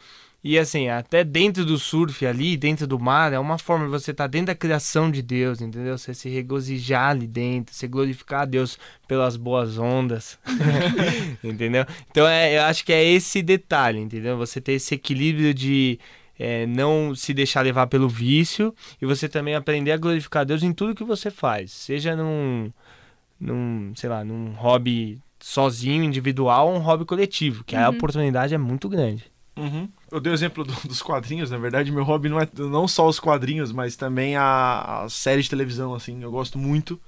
E 0.44 0.58
assim, 0.58 0.88
até 0.88 1.24
dentro 1.24 1.66
do 1.66 1.78
surf 1.78 2.26
ali, 2.26 2.56
dentro 2.56 2.88
do 2.88 3.00
mar, 3.00 3.34
é 3.34 3.40
uma 3.40 3.58
forma 3.58 3.86
de 3.86 3.92
você 3.92 4.12
estar 4.12 4.28
dentro 4.28 4.48
da 4.48 4.56
criação 4.56 5.10
de 5.12 5.22
Deus, 5.22 5.62
entendeu? 5.62 5.98
Você 5.98 6.14
se 6.14 6.30
regozijar 6.30 7.10
ali 7.10 7.28
dentro, 7.28 7.76
você 7.76 7.88
glorificar 7.88 8.44
a 8.44 8.46
Deus 8.46 8.78
pelas 9.08 9.36
boas 9.36 9.78
ondas, 9.78 10.40
entendeu? 11.44 11.86
Então 12.10 12.28
é, 12.28 12.58
eu 12.58 12.64
acho 12.64 12.86
que 12.86 12.94
é 12.94 13.04
esse 13.04 13.42
detalhe, 13.42 14.00
entendeu? 14.00 14.38
Você 14.38 14.62
ter 14.62 14.74
esse 14.74 14.96
equilíbrio 14.96 15.54
de 15.54 16.00
é, 16.40 16.66
não 16.68 17.14
se 17.16 17.34
deixar 17.34 17.62
levar 17.62 17.88
pelo 17.88 18.08
vício 18.10 18.74
e 19.02 19.06
você 19.06 19.28
também 19.30 19.56
aprender 19.56 19.92
a 19.92 19.98
glorificar 19.98 20.42
a 20.42 20.46
Deus 20.46 20.64
em 20.64 20.74
tudo 20.74 20.96
que 20.96 21.04
você 21.04 21.30
faz, 21.32 21.72
seja 21.72 22.16
num, 22.16 22.72
num 23.40 23.94
sei 23.96 24.10
lá, 24.10 24.24
num 24.24 24.52
hobby 24.54 25.20
sozinho, 25.40 26.04
individual, 26.04 26.70
ou 26.70 26.76
um 26.76 26.80
hobby 26.80 27.06
coletivo, 27.06 27.64
que 27.64 27.76
a 27.76 27.90
oportunidade 27.90 28.54
é 28.54 28.58
muito 28.58 28.90
grande. 28.90 29.26
Uhum. 29.56 29.90
Eu 30.12 30.20
dei 30.20 30.32
o 30.32 30.36
exemplo 30.36 30.64
do- 30.64 30.88
dos 30.88 31.02
quadrinhos, 31.02 31.50
na 31.52 31.58
verdade, 31.58 31.92
meu 31.92 32.04
hobby 32.04 32.30
não 32.30 32.40
é 32.40 32.48
não 32.58 32.88
só 32.88 33.08
os 33.08 33.20
quadrinhos, 33.20 33.72
mas 33.72 33.96
também 33.96 34.36
a, 34.36 35.04
a 35.04 35.10
série 35.10 35.42
de 35.42 35.50
televisão, 35.50 35.94
assim, 35.94 36.22
eu 36.22 36.32
gosto 36.32 36.58
muito 36.58 37.00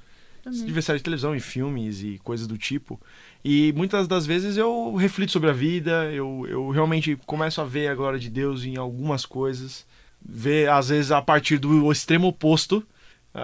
de 0.45 0.71
ver 0.71 0.81
série 0.81 0.97
de 0.97 1.03
televisão 1.03 1.35
e 1.35 1.39
filmes 1.39 2.01
e 2.01 2.19
coisas 2.23 2.47
do 2.47 2.57
tipo. 2.57 2.99
E 3.43 3.73
muitas 3.73 4.07
das 4.07 4.25
vezes 4.25 4.57
eu 4.57 4.95
reflito 4.95 5.31
sobre 5.31 5.49
a 5.49 5.53
vida, 5.53 6.11
eu, 6.11 6.45
eu 6.47 6.69
realmente 6.69 7.17
começo 7.25 7.61
a 7.61 7.65
ver 7.65 7.87
a 7.87 7.95
glória 7.95 8.19
de 8.19 8.29
Deus 8.29 8.63
em 8.63 8.77
algumas 8.77 9.25
coisas, 9.25 9.85
ver 10.21 10.69
às 10.69 10.89
vezes 10.89 11.11
a 11.11 11.21
partir 11.21 11.57
do 11.57 11.91
extremo 11.91 12.27
oposto, 12.27 12.85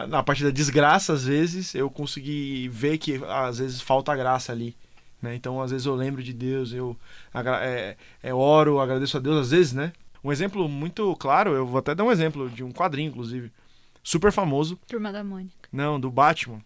na 0.10 0.24
partir 0.24 0.44
da 0.44 0.50
desgraça 0.50 1.14
às 1.14 1.26
vezes, 1.26 1.76
eu 1.76 1.90
consegui 1.90 2.68
ver 2.70 2.98
que 2.98 3.22
às 3.28 3.60
vezes 3.60 3.82
falta 3.82 4.16
graça 4.16 4.52
ali. 4.52 4.76
Né? 5.22 5.36
Então, 5.36 5.62
às 5.62 5.72
vezes 5.72 5.86
eu 5.86 5.96
lembro 5.96 6.22
de 6.22 6.34
Deus, 6.34 6.74
eu 6.74 6.96
é, 7.34 7.96
é, 8.22 8.34
oro, 8.34 8.80
agradeço 8.80 9.18
a 9.18 9.20
Deus, 9.20 9.38
às 9.38 9.52
vezes, 9.52 9.74
né? 9.74 9.92
Um 10.24 10.32
exemplo 10.32 10.68
muito 10.68 11.16
claro, 11.16 11.54
eu 11.54 11.66
vou 11.66 11.80
até 11.80 11.94
dar 11.96 12.04
um 12.04 12.12
exemplo 12.12 12.50
de 12.50 12.64
um 12.64 12.72
quadrinho, 12.72 13.10
inclusive, 13.10 13.52
super 14.04 14.32
famoso, 14.32 14.78
Turma 14.88 15.12
da 15.12 15.24
Mônica. 15.24 15.70
não, 15.72 16.00
do 16.00 16.12
Batman, 16.12 16.62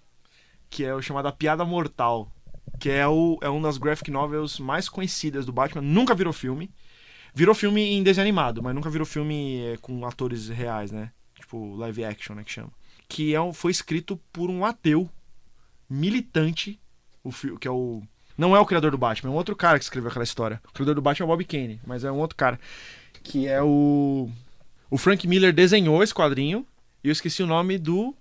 que 0.70 0.86
é 0.86 0.94
o 0.94 1.02
chamado 1.02 1.32
Piada 1.34 1.66
Mortal, 1.66 2.32
que 2.80 2.90
é, 2.90 3.08
o, 3.08 3.38
é 3.42 3.50
uma 3.50 3.68
das 3.68 3.78
graphic 3.78 4.10
novels 4.12 4.60
mais 4.60 4.88
conhecidas 4.88 5.46
do 5.46 5.52
Batman, 5.52 5.82
nunca 5.82 6.16
virou 6.16 6.32
filme. 6.32 6.72
Virou 7.34 7.54
filme 7.54 7.82
em 7.82 8.02
desenho 8.02 8.26
animado, 8.26 8.64
mas 8.64 8.74
nunca 8.74 8.90
virou 8.90 9.06
filme 9.06 9.62
é, 9.62 9.78
com 9.78 10.06
atores 10.06 10.50
reais, 10.50 10.92
né? 10.92 11.12
Tipo, 11.40 11.76
live 11.76 12.04
action, 12.04 12.36
né, 12.36 12.44
que 12.44 12.52
chama. 12.52 12.72
Que 13.08 13.36
é 13.36 13.42
um, 13.42 13.54
foi 13.54 13.72
escrito 13.72 14.20
por 14.32 14.50
um 14.50 14.66
ateu 14.66 15.10
militante, 15.90 16.80
o, 17.24 17.32
que 17.58 17.68
é 17.68 17.72
o... 17.72 18.02
Não 18.38 18.56
é 18.56 18.60
o 18.60 18.66
criador 18.66 18.92
do 18.92 18.98
Batman, 18.98 19.30
é 19.30 19.34
um 19.34 19.38
outro 19.38 19.56
cara 19.56 19.78
que 19.78 19.84
escreveu 19.84 20.10
aquela 20.10 20.24
história. 20.24 20.62
O 20.68 20.74
criador 20.74 20.96
do 20.96 21.02
Batman 21.02 21.26
é 21.26 21.28
o 21.28 21.32
Bob 21.32 21.46
Kane, 21.46 21.80
mas 21.86 22.04
é 22.04 22.12
um 22.12 22.18
outro 22.18 22.36
cara. 22.36 22.60
Que 23.24 23.48
é 23.48 23.62
o... 23.62 24.30
O 24.90 24.98
Frank 24.98 25.28
Miller 25.28 25.54
desenhou 25.54 26.02
esse 26.02 26.14
quadrinho 26.14 26.66
e 27.04 27.10
eu 27.10 27.12
esqueci 27.12 27.44
o 27.44 27.48
nome 27.48 27.78
do 27.78 28.16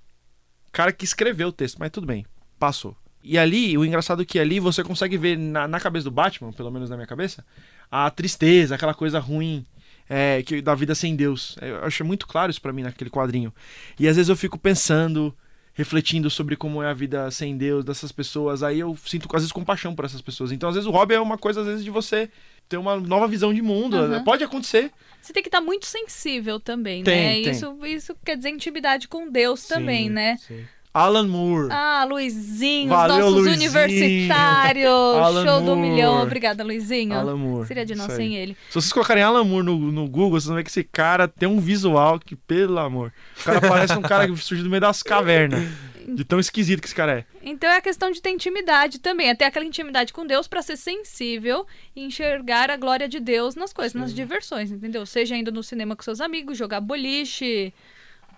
cara 0.70 0.92
que 0.92 1.04
escreveu 1.04 1.48
o 1.48 1.52
texto, 1.52 1.78
mas 1.78 1.90
tudo 1.90 2.06
bem, 2.06 2.26
passou. 2.58 2.96
E 3.22 3.36
ali, 3.36 3.76
o 3.76 3.84
engraçado 3.84 4.22
é 4.22 4.24
que 4.24 4.38
ali 4.38 4.60
você 4.60 4.82
consegue 4.82 5.16
ver 5.18 5.36
na, 5.36 5.68
na 5.68 5.80
cabeça 5.80 6.04
do 6.04 6.10
Batman, 6.10 6.52
pelo 6.52 6.70
menos 6.70 6.88
na 6.88 6.96
minha 6.96 7.06
cabeça, 7.06 7.44
a 7.90 8.10
tristeza, 8.10 8.74
aquela 8.74 8.94
coisa 8.94 9.18
ruim 9.18 9.66
é, 10.08 10.42
que, 10.42 10.62
da 10.62 10.74
vida 10.74 10.94
sem 10.94 11.14
Deus. 11.14 11.56
Eu 11.60 11.84
acho 11.84 12.04
muito 12.04 12.26
claro 12.26 12.50
isso 12.50 12.60
pra 12.60 12.72
mim 12.72 12.82
naquele 12.82 13.10
quadrinho. 13.10 13.52
E 13.98 14.08
às 14.08 14.16
vezes 14.16 14.28
eu 14.28 14.36
fico 14.36 14.58
pensando, 14.58 15.34
refletindo 15.74 16.30
sobre 16.30 16.56
como 16.56 16.82
é 16.82 16.88
a 16.88 16.94
vida 16.94 17.30
sem 17.30 17.56
Deus 17.56 17.84
dessas 17.84 18.10
pessoas. 18.10 18.62
Aí 18.62 18.80
eu 18.80 18.96
sinto, 19.04 19.28
às 19.34 19.42
vezes, 19.42 19.52
compaixão 19.52 19.94
por 19.94 20.04
essas 20.04 20.22
pessoas. 20.22 20.50
Então, 20.50 20.68
às 20.68 20.74
vezes, 20.74 20.88
o 20.88 20.92
hobby 20.92 21.14
é 21.14 21.20
uma 21.20 21.36
coisa, 21.36 21.60
às 21.60 21.66
vezes, 21.66 21.84
de 21.84 21.90
você 21.90 22.30
ter 22.68 22.76
uma 22.76 22.96
nova 22.98 23.26
visão 23.26 23.52
de 23.52 23.62
mundo. 23.62 23.96
Aham. 23.96 24.24
Pode 24.24 24.44
acontecer. 24.44 24.90
Você 25.20 25.32
tem 25.32 25.42
que 25.42 25.48
estar 25.48 25.60
muito 25.60 25.86
sensível 25.86 26.60
também, 26.60 27.02
Tem, 27.02 27.16
né? 27.16 27.42
tem. 27.42 27.52
Isso, 27.52 27.76
isso 27.84 28.16
quer 28.24 28.36
dizer 28.36 28.50
intimidade 28.50 29.08
com 29.08 29.30
Deus 29.30 29.66
também, 29.66 30.08
Sim, 30.08 30.10
né? 30.10 30.36
sim. 30.38 30.64
Alan 30.98 31.26
Moore. 31.28 31.68
Ah, 31.70 32.04
Luizinho, 32.08 32.88
Valeu, 32.88 33.16
os 33.16 33.20
nossos 33.22 33.34
Luizinho. 33.46 33.56
universitários. 33.56 34.88
Alan 34.90 35.44
Show 35.46 35.60
do 35.60 35.76
Moore. 35.76 35.80
milhão. 35.80 36.22
Obrigada, 36.22 36.64
Luizinho. 36.64 37.14
Alan 37.14 37.36
Moore. 37.36 37.66
Seria 37.66 37.84
de 37.86 37.94
nós 37.94 38.12
sem 38.12 38.36
ele. 38.36 38.56
Se 38.68 38.74
vocês 38.74 38.92
colocarem 38.92 39.22
Alan 39.22 39.44
Moore 39.44 39.64
no, 39.66 39.78
no 39.78 40.08
Google, 40.08 40.30
vocês 40.32 40.46
vão 40.46 40.56
ver 40.56 40.64
que 40.64 40.70
esse 40.70 40.84
cara 40.84 41.28
tem 41.28 41.48
um 41.48 41.60
visual 41.60 42.18
que, 42.18 42.34
pelo 42.36 42.78
amor. 42.78 43.12
O 43.40 43.44
cara 43.44 43.60
parece 43.60 43.92
um 43.94 44.02
cara 44.02 44.26
que 44.26 44.36
surgiu 44.42 44.64
do 44.64 44.70
meio 44.70 44.80
das 44.80 45.02
cavernas. 45.02 45.62
De 46.10 46.24
tão 46.24 46.40
esquisito 46.40 46.80
que 46.80 46.86
esse 46.86 46.94
cara 46.94 47.18
é. 47.18 47.24
Então 47.42 47.68
é 47.68 47.76
a 47.76 47.80
questão 47.82 48.10
de 48.10 48.22
ter 48.22 48.30
intimidade 48.30 48.98
também, 48.98 49.28
até 49.28 49.44
aquela 49.44 49.64
intimidade 49.66 50.10
com 50.10 50.26
Deus 50.26 50.48
pra 50.48 50.62
ser 50.62 50.78
sensível 50.78 51.66
e 51.94 52.02
enxergar 52.02 52.70
a 52.70 52.78
glória 52.78 53.06
de 53.06 53.20
Deus 53.20 53.54
nas 53.54 53.74
coisas, 53.74 53.92
nas 53.92 54.14
diversões, 54.14 54.72
entendeu? 54.72 55.04
Seja 55.04 55.36
indo 55.36 55.52
no 55.52 55.62
cinema 55.62 55.94
com 55.94 56.02
seus 56.02 56.22
amigos, 56.22 56.56
jogar 56.56 56.80
boliche, 56.80 57.74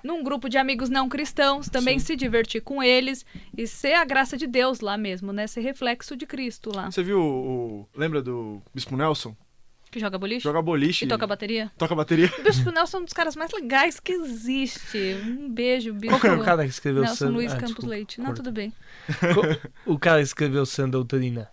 num 0.02 0.22
grupo 0.22 0.48
de 0.48 0.56
amigos 0.58 0.88
não 0.88 1.08
cristãos, 1.08 1.68
também 1.68 1.98
se 1.98 2.14
divertir 2.16 2.60
com 2.62 2.82
eles 2.82 3.24
e 3.56 3.66
ser 3.66 3.94
a 3.94 4.04
graça 4.04 4.36
de 4.36 4.46
Deus 4.46 4.80
lá 4.80 4.96
mesmo, 4.96 5.32
né? 5.32 5.46
Ser 5.46 5.60
reflexo 5.60 6.16
de 6.16 6.26
Cristo 6.26 6.70
lá. 6.74 6.90
Você 6.90 7.02
viu 7.02 7.20
o. 7.20 7.88
Lembra 7.94 8.22
do 8.22 8.60
Bispo 8.74 8.96
Nelson? 8.96 9.36
Que 9.90 9.98
joga 9.98 10.16
boliche 10.16 10.44
Joga 10.44 10.62
boliche. 10.62 11.04
e 11.04 11.08
toca 11.08 11.26
bateria. 11.26 11.68
Toca 11.76 11.96
bateria. 11.96 12.32
O 12.38 12.42
Bispo 12.44 12.70
Nelson 12.70 12.98
é 12.98 13.00
um 13.00 13.04
dos 13.04 13.12
caras 13.12 13.34
mais 13.34 13.50
legais 13.50 13.98
que 13.98 14.12
existe. 14.12 15.16
Um 15.26 15.50
beijo, 15.50 15.92
Bispo. 15.92 16.10
Qual 16.10 16.20
que 16.20 16.26
é 16.28 16.32
o 16.32 16.44
cara 16.44 16.62
que 16.62 16.70
escreveu 16.70 17.02
Nelson 17.02 17.16
San- 17.16 17.30
Luiz 17.30 17.50
Ah, 17.52 17.56
Campos 17.56 17.68
desculpa, 17.70 17.90
Leite. 17.90 18.20
Não, 18.20 18.32
tudo 18.32 18.52
bem. 18.52 18.72
O 19.84 19.98
cara 19.98 20.18
que 20.18 20.24
escreveu 20.26 20.64
Sã 20.64 20.88
Doutrina. 20.88 21.48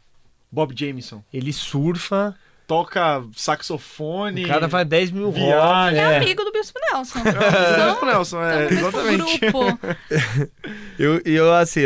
Bob 0.51 0.71
Jameson. 0.77 1.23
Ele 1.33 1.51
surfa, 1.51 2.35
Toca 2.67 3.23
saxofone. 3.33 4.43
o 4.43 4.47
cara 4.47 4.67
faz 4.67 4.85
10 4.85 5.11
mil 5.11 5.29
hobbies. 5.29 5.97
É 5.97 6.15
É. 6.15 6.17
amigo 6.17 6.43
do 6.43 6.51
Bispo 6.51 6.77
Nelson. 6.91 7.19
É, 7.19 7.85
Bispo 7.85 8.05
Nelson, 8.05 8.43
é, 8.43 8.69
mesmo 8.69 8.87
exatamente. 8.89 9.39
grupo. 9.39 9.79
Eu, 10.99 11.21
eu 11.23 11.53
assim, 11.53 11.81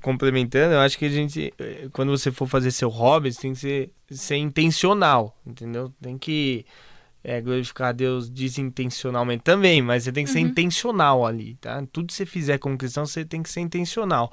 complementando, 0.00 0.74
eu 0.74 0.80
acho 0.80 0.96
que 0.98 1.04
a 1.04 1.08
gente, 1.10 1.52
eh, 1.58 1.88
quando 1.92 2.10
você 2.10 2.32
for 2.32 2.48
fazer 2.48 2.70
seu 2.70 2.88
hobby, 2.88 3.30
você 3.30 3.42
tem 3.42 3.52
que 3.52 3.58
ser, 3.58 3.90
ser 4.10 4.36
intencional, 4.36 5.36
entendeu? 5.46 5.92
Tem 6.00 6.16
que 6.16 6.64
eh, 7.22 7.40
glorificar 7.42 7.88
a 7.88 7.92
Deus 7.92 8.30
desintencionalmente 8.30 9.42
também, 9.44 9.82
mas 9.82 10.04
você 10.04 10.12
tem 10.12 10.24
que 10.24 10.30
ser 10.30 10.40
intencional 10.40 11.26
ali, 11.26 11.54
tá? 11.60 11.82
Tudo 11.92 12.06
que 12.06 12.14
você 12.14 12.24
fizer 12.24 12.56
como 12.58 12.78
cristão, 12.78 13.04
você 13.04 13.26
tem 13.26 13.42
que 13.42 13.50
ser 13.50 13.60
intencional. 13.60 14.32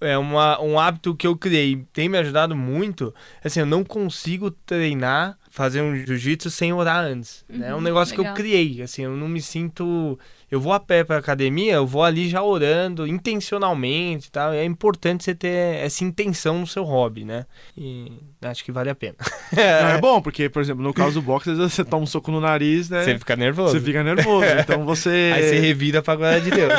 É 0.00 0.18
uma, 0.18 0.60
um 0.60 0.78
hábito 0.78 1.14
que 1.14 1.26
eu 1.26 1.36
criei, 1.36 1.86
tem 1.92 2.08
me 2.08 2.18
ajudado 2.18 2.54
muito. 2.54 3.14
Assim, 3.42 3.60
eu 3.60 3.66
não 3.66 3.84
consigo 3.84 4.50
treinar, 4.50 5.38
fazer 5.54 5.80
um 5.82 5.94
jiu-jitsu 5.94 6.50
sem 6.50 6.72
orar 6.72 7.04
antes. 7.04 7.44
né? 7.48 7.68
É 7.68 7.72
um 7.72 7.76
Uhum, 7.76 7.80
negócio 7.82 8.12
que 8.12 8.18
eu 8.20 8.24
legal. 8.24 8.34
criei. 8.36 8.82
Assim, 8.82 9.04
eu 9.04 9.12
não 9.16 9.28
me 9.28 9.40
sinto. 9.40 10.18
Eu 10.50 10.60
vou 10.60 10.72
a 10.72 10.80
pé 10.80 11.04
pra 11.04 11.16
academia, 11.18 11.74
eu 11.74 11.86
vou 11.86 12.02
ali 12.02 12.28
já 12.28 12.42
orando 12.42 13.06
intencionalmente 13.06 14.26
e 14.28 14.30
tal. 14.32 14.52
É 14.52 14.64
importante 14.64 15.22
você 15.22 15.32
ter 15.34 15.76
essa 15.76 16.02
intenção 16.02 16.58
no 16.58 16.66
seu 16.66 16.82
hobby, 16.82 17.24
né? 17.24 17.46
E 17.76 18.10
acho 18.42 18.64
que 18.64 18.72
vale 18.72 18.90
a 18.90 18.94
pena. 18.96 19.14
Não, 19.54 19.88
é 19.90 20.00
bom, 20.00 20.20
porque, 20.20 20.48
por 20.48 20.60
exemplo, 20.60 20.82
no 20.82 20.92
caso 20.92 21.20
do 21.20 21.22
boxe, 21.26 21.50
às 21.50 21.58
vezes 21.58 21.72
você 21.74 21.84
toma 21.84 22.02
um 22.02 22.06
soco 22.06 22.32
no 22.32 22.40
nariz, 22.40 22.90
né? 22.90 23.04
Você 23.04 23.16
fica 23.18 23.36
nervoso. 23.36 23.72
Você 23.78 23.80
fica 23.80 24.02
nervoso. 24.02 24.44
Então 24.58 24.84
você. 24.84 25.30
Aí 25.34 25.42
você 25.44 25.60
revira 25.60 26.02
pra 26.02 26.16
glória 26.16 26.40
de 26.40 26.50
Deus. 26.50 26.72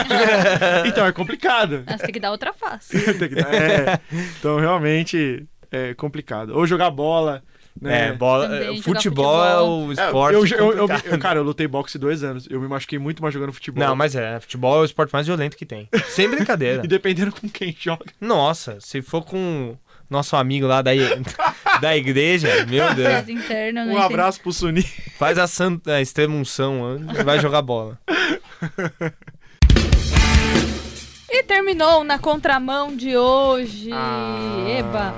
Então 0.85 1.05
é 1.05 1.11
complicado. 1.13 1.83
Mas 1.85 2.01
tem 2.01 2.11
que 2.11 2.19
dar 2.19 2.31
outra 2.31 2.51
face. 2.51 2.99
Tem 3.13 3.29
que 3.29 3.35
dar- 3.35 3.53
é. 3.53 3.99
Então 4.37 4.59
realmente 4.59 5.45
é 5.71 5.93
complicado. 5.93 6.49
Ou 6.55 6.67
jogar 6.67 6.89
bola. 6.91 7.41
Né? 7.81 8.07
É, 8.09 8.13
bola, 8.13 8.47
Também, 8.47 8.79
é, 8.79 8.81
futebol, 8.81 9.43
é 9.43 9.49
futebol. 9.49 9.85
o 9.87 9.89
É, 9.89 9.93
esporte. 9.93 10.33
eu, 10.33 10.45
eu, 10.47 10.73
eu, 10.87 10.87
eu- 11.11 11.19
cara, 11.19 11.39
eu 11.39 11.43
lutei 11.43 11.67
boxe 11.67 11.97
dois 11.97 12.23
anos. 12.23 12.47
Eu 12.49 12.61
me 12.61 12.67
machuquei 12.67 12.97
muito 12.97 13.21
mais 13.21 13.33
jogando 13.33 13.51
futebol. 13.53 13.83
Não, 13.85 13.95
mas 13.95 14.15
é, 14.15 14.39
futebol 14.39 14.77
é 14.77 14.81
o 14.81 14.85
esporte 14.85 15.11
mais 15.11 15.27
violento 15.27 15.57
que 15.57 15.65
tem. 15.65 15.87
Sem 16.07 16.29
brincadeira. 16.29 16.81
E 16.85 16.87
dependendo 16.87 17.31
com 17.31 17.49
quem 17.49 17.75
joga. 17.77 18.05
Nossa, 18.21 18.77
se 18.79 19.01
for 19.01 19.23
com 19.23 19.75
nosso 20.09 20.35
amigo 20.35 20.67
lá 20.67 20.81
da, 20.81 20.91
da 21.81 21.97
igreja, 21.97 22.65
meu 22.67 22.93
Deus, 22.93 23.27
interna, 23.27 23.83
não 23.85 23.93
Um 23.93 23.97
entendi. 23.97 24.13
abraço 24.13 24.39
pro 24.41 24.53
Suni. 24.53 24.83
faz 25.17 25.37
a, 25.37 25.47
santa, 25.47 25.93
a 25.95 26.01
extremunção 26.01 26.83
antes 26.85 27.19
e 27.19 27.23
vai 27.23 27.39
jogar 27.39 27.61
bola. 27.61 27.97
E 31.29 31.43
terminou 31.43 32.03
na 32.03 32.17
contramão 32.19 32.95
de 32.95 33.17
hoje. 33.17 33.89
Ah. 33.91 34.65
Eba. 34.69 35.13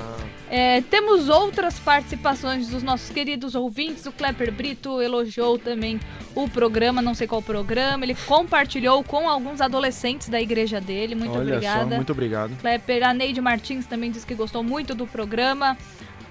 É, 0.50 0.82
temos 0.82 1.28
outras 1.28 1.78
participações 1.78 2.70
dos 2.70 2.82
nossos 2.82 3.10
queridos 3.10 3.54
ouvintes. 3.54 4.06
O 4.06 4.12
Klepper 4.12 4.52
Brito 4.52 5.02
elogiou 5.02 5.60
também 5.60 6.00
o 6.34 6.48
programa, 6.48 7.02
não 7.02 7.14
sei 7.14 7.28
qual 7.28 7.42
programa. 7.42 8.06
Ele 8.06 8.16
compartilhou 8.26 9.04
com 9.04 9.28
alguns 9.28 9.60
adolescentes 9.60 10.30
da 10.30 10.42
igreja 10.42 10.80
dele. 10.80 11.16
Muito 11.16 11.34
Olha 11.34 11.56
obrigada. 11.56 11.90
só, 11.90 11.96
muito 11.96 12.12
obrigado. 12.12 12.58
Klepper, 12.62 13.04
a 13.04 13.14
Neide 13.14 13.42
Martins 13.42 13.86
também 13.86 14.10
disse 14.10 14.26
que 14.26 14.36
gostou 14.36 14.64
muito 14.64 14.96
do 14.96 15.06
programa. 15.06 15.78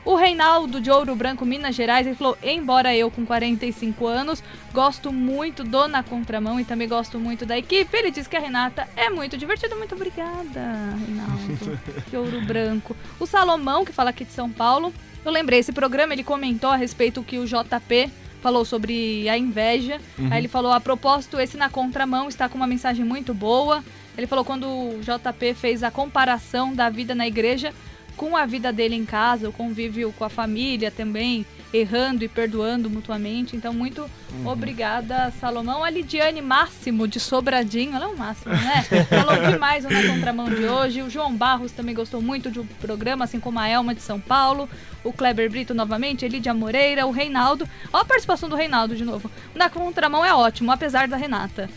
O 0.06 0.14
Reinaldo 0.14 0.80
de 0.80 0.88
Ouro 0.88 1.16
Branco, 1.16 1.44
Minas 1.44 1.74
Gerais, 1.74 2.06
ele 2.06 2.14
falou: 2.14 2.38
embora 2.40 2.94
eu 2.96 3.10
com 3.10 3.26
45 3.26 4.06
anos, 4.06 4.40
gosto 4.72 5.12
muito 5.12 5.64
do 5.64 5.88
Na 5.88 6.00
Contramão 6.00 6.60
e 6.60 6.64
também 6.64 6.86
gosto 6.86 7.18
muito 7.18 7.44
da 7.44 7.58
equipe. 7.58 7.94
Ele 7.96 8.12
disse 8.12 8.28
que 8.28 8.36
a 8.36 8.40
Renata 8.40 8.88
é 8.94 9.10
muito 9.10 9.36
divertida. 9.36 9.74
Muito 9.74 9.96
obrigada, 9.96 10.94
Reinaldo 11.04 11.80
de 12.08 12.16
Ouro 12.16 12.40
Branco. 12.42 12.96
O 13.18 13.26
Salomão, 13.26 13.84
que 13.84 13.92
fala 13.92 14.10
aqui 14.10 14.24
de 14.24 14.30
São 14.30 14.48
Paulo, 14.48 14.94
eu 15.24 15.32
lembrei, 15.32 15.58
esse 15.58 15.72
programa 15.72 16.12
ele 16.12 16.22
comentou 16.22 16.70
a 16.70 16.76
respeito 16.76 17.20
que 17.24 17.40
o 17.40 17.44
JP 17.44 18.08
falou 18.40 18.64
sobre 18.64 19.28
a 19.28 19.36
inveja. 19.36 20.00
Aí 20.30 20.38
ele 20.38 20.48
falou: 20.48 20.70
a 20.70 20.78
propósito, 20.78 21.40
esse 21.40 21.56
Na 21.56 21.68
Contramão 21.68 22.28
está 22.28 22.48
com 22.48 22.56
uma 22.56 22.66
mensagem 22.68 23.04
muito 23.04 23.34
boa. 23.34 23.82
Ele 24.16 24.28
falou 24.28 24.44
quando 24.44 24.68
o 24.68 25.00
JP 25.00 25.52
fez 25.54 25.82
a 25.82 25.90
comparação 25.90 26.72
da 26.72 26.88
vida 26.88 27.12
na 27.12 27.26
igreja 27.26 27.74
com 28.16 28.36
a 28.36 28.46
vida 28.46 28.72
dele 28.72 28.94
em 28.94 29.04
casa, 29.04 29.48
o 29.48 29.52
convívio 29.52 30.12
com 30.12 30.24
a 30.24 30.28
família 30.28 30.90
também, 30.90 31.44
errando 31.72 32.24
e 32.24 32.28
perdoando 32.28 32.88
mutuamente. 32.88 33.56
Então, 33.56 33.72
muito 33.72 34.08
obrigada, 34.44 35.32
Salomão. 35.40 35.84
A 35.84 35.90
Lidiane 35.90 36.40
Máximo, 36.42 37.06
de 37.08 37.20
Sobradinho, 37.20 37.94
ela 37.94 38.04
é 38.06 38.08
o 38.08 38.16
máximo, 38.16 38.52
né? 38.54 38.84
Falou 39.08 39.50
demais 39.50 39.84
na 39.84 40.14
contramão 40.14 40.48
de 40.48 40.64
hoje. 40.64 41.02
O 41.02 41.10
João 41.10 41.34
Barros 41.34 41.72
também 41.72 41.94
gostou 41.94 42.20
muito 42.22 42.50
do 42.50 42.64
programa, 42.80 43.24
assim 43.24 43.40
como 43.40 43.58
a 43.58 43.68
Elma 43.68 43.94
de 43.94 44.02
São 44.02 44.20
Paulo. 44.20 44.68
O 45.04 45.12
Kleber 45.12 45.48
Brito 45.48 45.72
novamente, 45.72 46.24
Elidia 46.24 46.52
Moreira, 46.52 47.06
o 47.06 47.12
Reinaldo. 47.12 47.68
Ó 47.92 47.98
a 47.98 48.04
participação 48.04 48.48
do 48.48 48.56
Reinaldo 48.56 48.96
de 48.96 49.04
novo. 49.04 49.30
Na 49.54 49.70
contramão 49.70 50.24
é 50.24 50.34
ótimo, 50.34 50.72
apesar 50.72 51.06
da 51.06 51.16
Renata. 51.16 51.70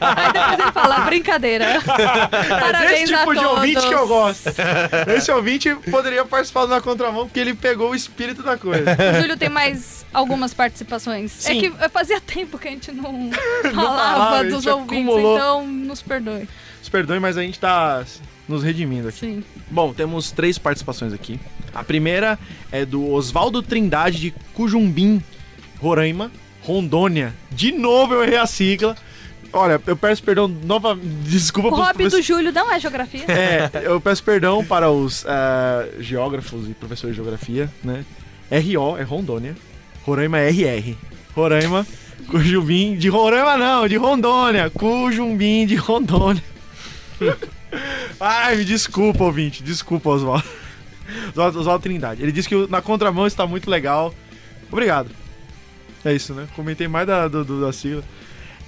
Aí 0.00 0.32
depois 0.32 0.58
ele 0.58 0.72
fala, 0.72 1.00
brincadeira. 1.00 1.64
É 1.64 1.80
Parabéns 1.80 3.00
desse 3.00 3.14
a 3.14 3.18
tipo 3.20 3.34
de 3.34 3.40
todos. 3.40 3.56
ouvinte 3.56 3.88
que 3.88 3.94
eu 3.94 4.06
gosto. 4.08 4.50
Esse 5.16 5.30
ouvinte 5.30 5.74
poderia 5.90 6.24
participar 6.24 6.62
do 6.62 6.68
Na 6.68 6.80
Contramão 6.80 7.26
porque 7.26 7.40
ele 7.40 7.54
pegou 7.54 7.90
o 7.90 7.94
espírito 7.94 8.37
da 8.42 8.56
coisa. 8.56 8.84
O 9.16 9.20
Júlio 9.20 9.36
tem 9.36 9.48
mais 9.48 10.04
algumas 10.12 10.52
participações. 10.54 11.32
Sim. 11.32 11.58
É 11.58 11.60
que 11.60 11.88
fazia 11.90 12.20
tempo 12.20 12.58
que 12.58 12.68
a 12.68 12.70
gente 12.70 12.92
não 12.92 13.30
falava, 13.62 13.72
falava 13.74 14.38
a 14.38 14.42
dos 14.44 14.66
ouvintes, 14.66 14.92
acumulou. 14.98 15.36
então 15.36 15.66
nos 15.66 16.02
perdoe. 16.02 16.48
Os 16.82 16.88
perdoe, 16.88 17.18
mas 17.20 17.36
a 17.36 17.42
gente 17.42 17.58
tá 17.58 18.04
nos 18.48 18.62
redimindo 18.62 19.08
aqui. 19.08 19.18
Sim. 19.18 19.44
Bom, 19.70 19.92
temos 19.92 20.30
três 20.30 20.56
participações 20.58 21.12
aqui. 21.12 21.38
A 21.74 21.84
primeira 21.84 22.38
é 22.72 22.84
do 22.86 23.10
Oswaldo 23.12 23.62
Trindade 23.62 24.18
de 24.18 24.30
Cujumbim, 24.54 25.22
Roraima, 25.80 26.30
Rondônia. 26.62 27.34
De 27.50 27.72
novo 27.72 28.14
eu 28.14 28.24
errei 28.24 28.38
a 28.38 28.46
sigla. 28.46 28.96
Olha, 29.52 29.80
eu 29.86 29.96
peço 29.96 30.22
perdão 30.22 30.46
nova. 30.48 30.94
Desculpa 31.24 31.68
O 31.68 31.74
hobby 31.74 31.88
do 31.88 31.94
professores- 31.94 32.26
Júlio 32.26 32.52
não 32.52 32.70
é 32.72 32.78
geografia. 32.80 33.24
É, 33.28 33.70
eu 33.84 34.00
peço 34.00 34.22
perdão 34.22 34.62
para 34.64 34.90
os 34.90 35.24
eh, 35.26 35.88
geógrafos 36.00 36.68
e 36.68 36.74
professores 36.74 37.14
de 37.16 37.22
geografia, 37.22 37.70
né? 37.82 38.04
RO 38.50 38.96
é 38.98 39.02
Rondônia, 39.02 39.54
Roraima 40.04 40.38
é 40.38 40.48
RR. 40.50 40.96
Roraima, 41.34 41.86
Cujumbim 42.28 42.96
de 42.96 43.08
Roraima 43.08 43.56
não, 43.56 43.86
de 43.88 43.96
Rondônia. 43.96 44.70
Cujumbim 44.70 45.66
de 45.66 45.76
Rondônia. 45.76 46.42
Ai, 48.20 48.56
me 48.56 48.64
desculpa, 48.64 49.24
ouvinte. 49.24 49.62
Desculpa, 49.62 50.10
Oswaldo. 50.10 50.44
Oswaldo 51.30 51.60
Oswaldo 51.60 51.82
Trindade. 51.82 52.22
Ele 52.22 52.32
disse 52.32 52.48
que 52.48 52.66
na 52.68 52.80
contramão 52.82 53.26
está 53.26 53.46
muito 53.46 53.70
legal. 53.70 54.12
Obrigado. 54.70 55.10
É 56.04 56.12
isso, 56.12 56.32
né? 56.34 56.46
Comentei 56.56 56.88
mais 56.88 57.06
da, 57.06 57.28
do, 57.28 57.44
do- 57.44 57.60
da 57.60 57.72
sigla. 57.72 58.02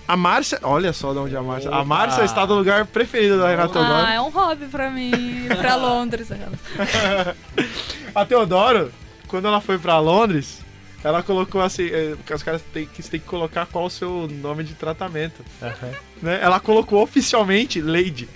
A 0.06 0.16
Márcia, 0.16 0.58
olha 0.62 0.92
só 0.92 1.12
de 1.12 1.18
onde 1.20 1.34
é 1.34 1.38
a 1.38 1.42
Márcia. 1.42 1.70
A. 1.70 1.84
Márcia 1.84 2.24
está 2.24 2.44
no 2.46 2.54
lugar 2.56 2.84
preferido 2.86 3.38
da 3.38 3.48
Renata 3.48 3.72
Teodoro. 3.72 4.06
Ah, 4.06 4.12
é 4.14 4.20
um 4.20 4.28
hobby 4.28 4.66
pra 4.66 4.90
mim, 4.90 5.12
pra 5.56 5.76
Londres. 5.76 6.28
A 8.14 8.24
Teodoro, 8.24 8.90
quando 9.30 9.46
ela 9.48 9.60
foi 9.60 9.78
pra 9.78 9.98
Londres, 9.98 10.58
ela 11.02 11.22
colocou 11.22 11.62
assim, 11.62 11.86
é, 11.88 12.14
porque 12.16 12.34
os 12.34 12.42
caras 12.42 12.60
têm 12.74 12.84
que, 12.86 13.02
tem 13.02 13.20
que 13.20 13.26
colocar 13.26 13.64
qual 13.66 13.86
o 13.86 13.90
seu 13.90 14.28
nome 14.28 14.64
de 14.64 14.74
tratamento. 14.74 15.42
Né? 16.20 16.38
Ela 16.42 16.60
colocou 16.60 17.02
oficialmente 17.02 17.80
Lady. 17.80 18.28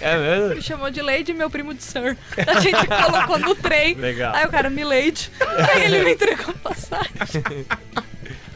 É 0.00 0.16
mesmo? 0.18 0.54
Me 0.56 0.62
chamou 0.62 0.90
de 0.90 1.00
Lady, 1.00 1.32
meu 1.32 1.48
primo 1.48 1.72
de 1.72 1.82
Sir. 1.82 2.16
A 2.46 2.60
gente 2.60 2.86
colocou 2.86 3.38
no 3.38 3.54
trem. 3.54 3.94
Legal. 3.94 4.34
Aí 4.34 4.44
o 4.46 4.50
cara, 4.50 4.68
me 4.68 4.82
Lady. 4.84 5.30
Aí 5.72 5.84
ele 5.84 6.04
me 6.04 6.12
entregou 6.12 6.50
a 6.54 6.68
passagem. 6.68 7.12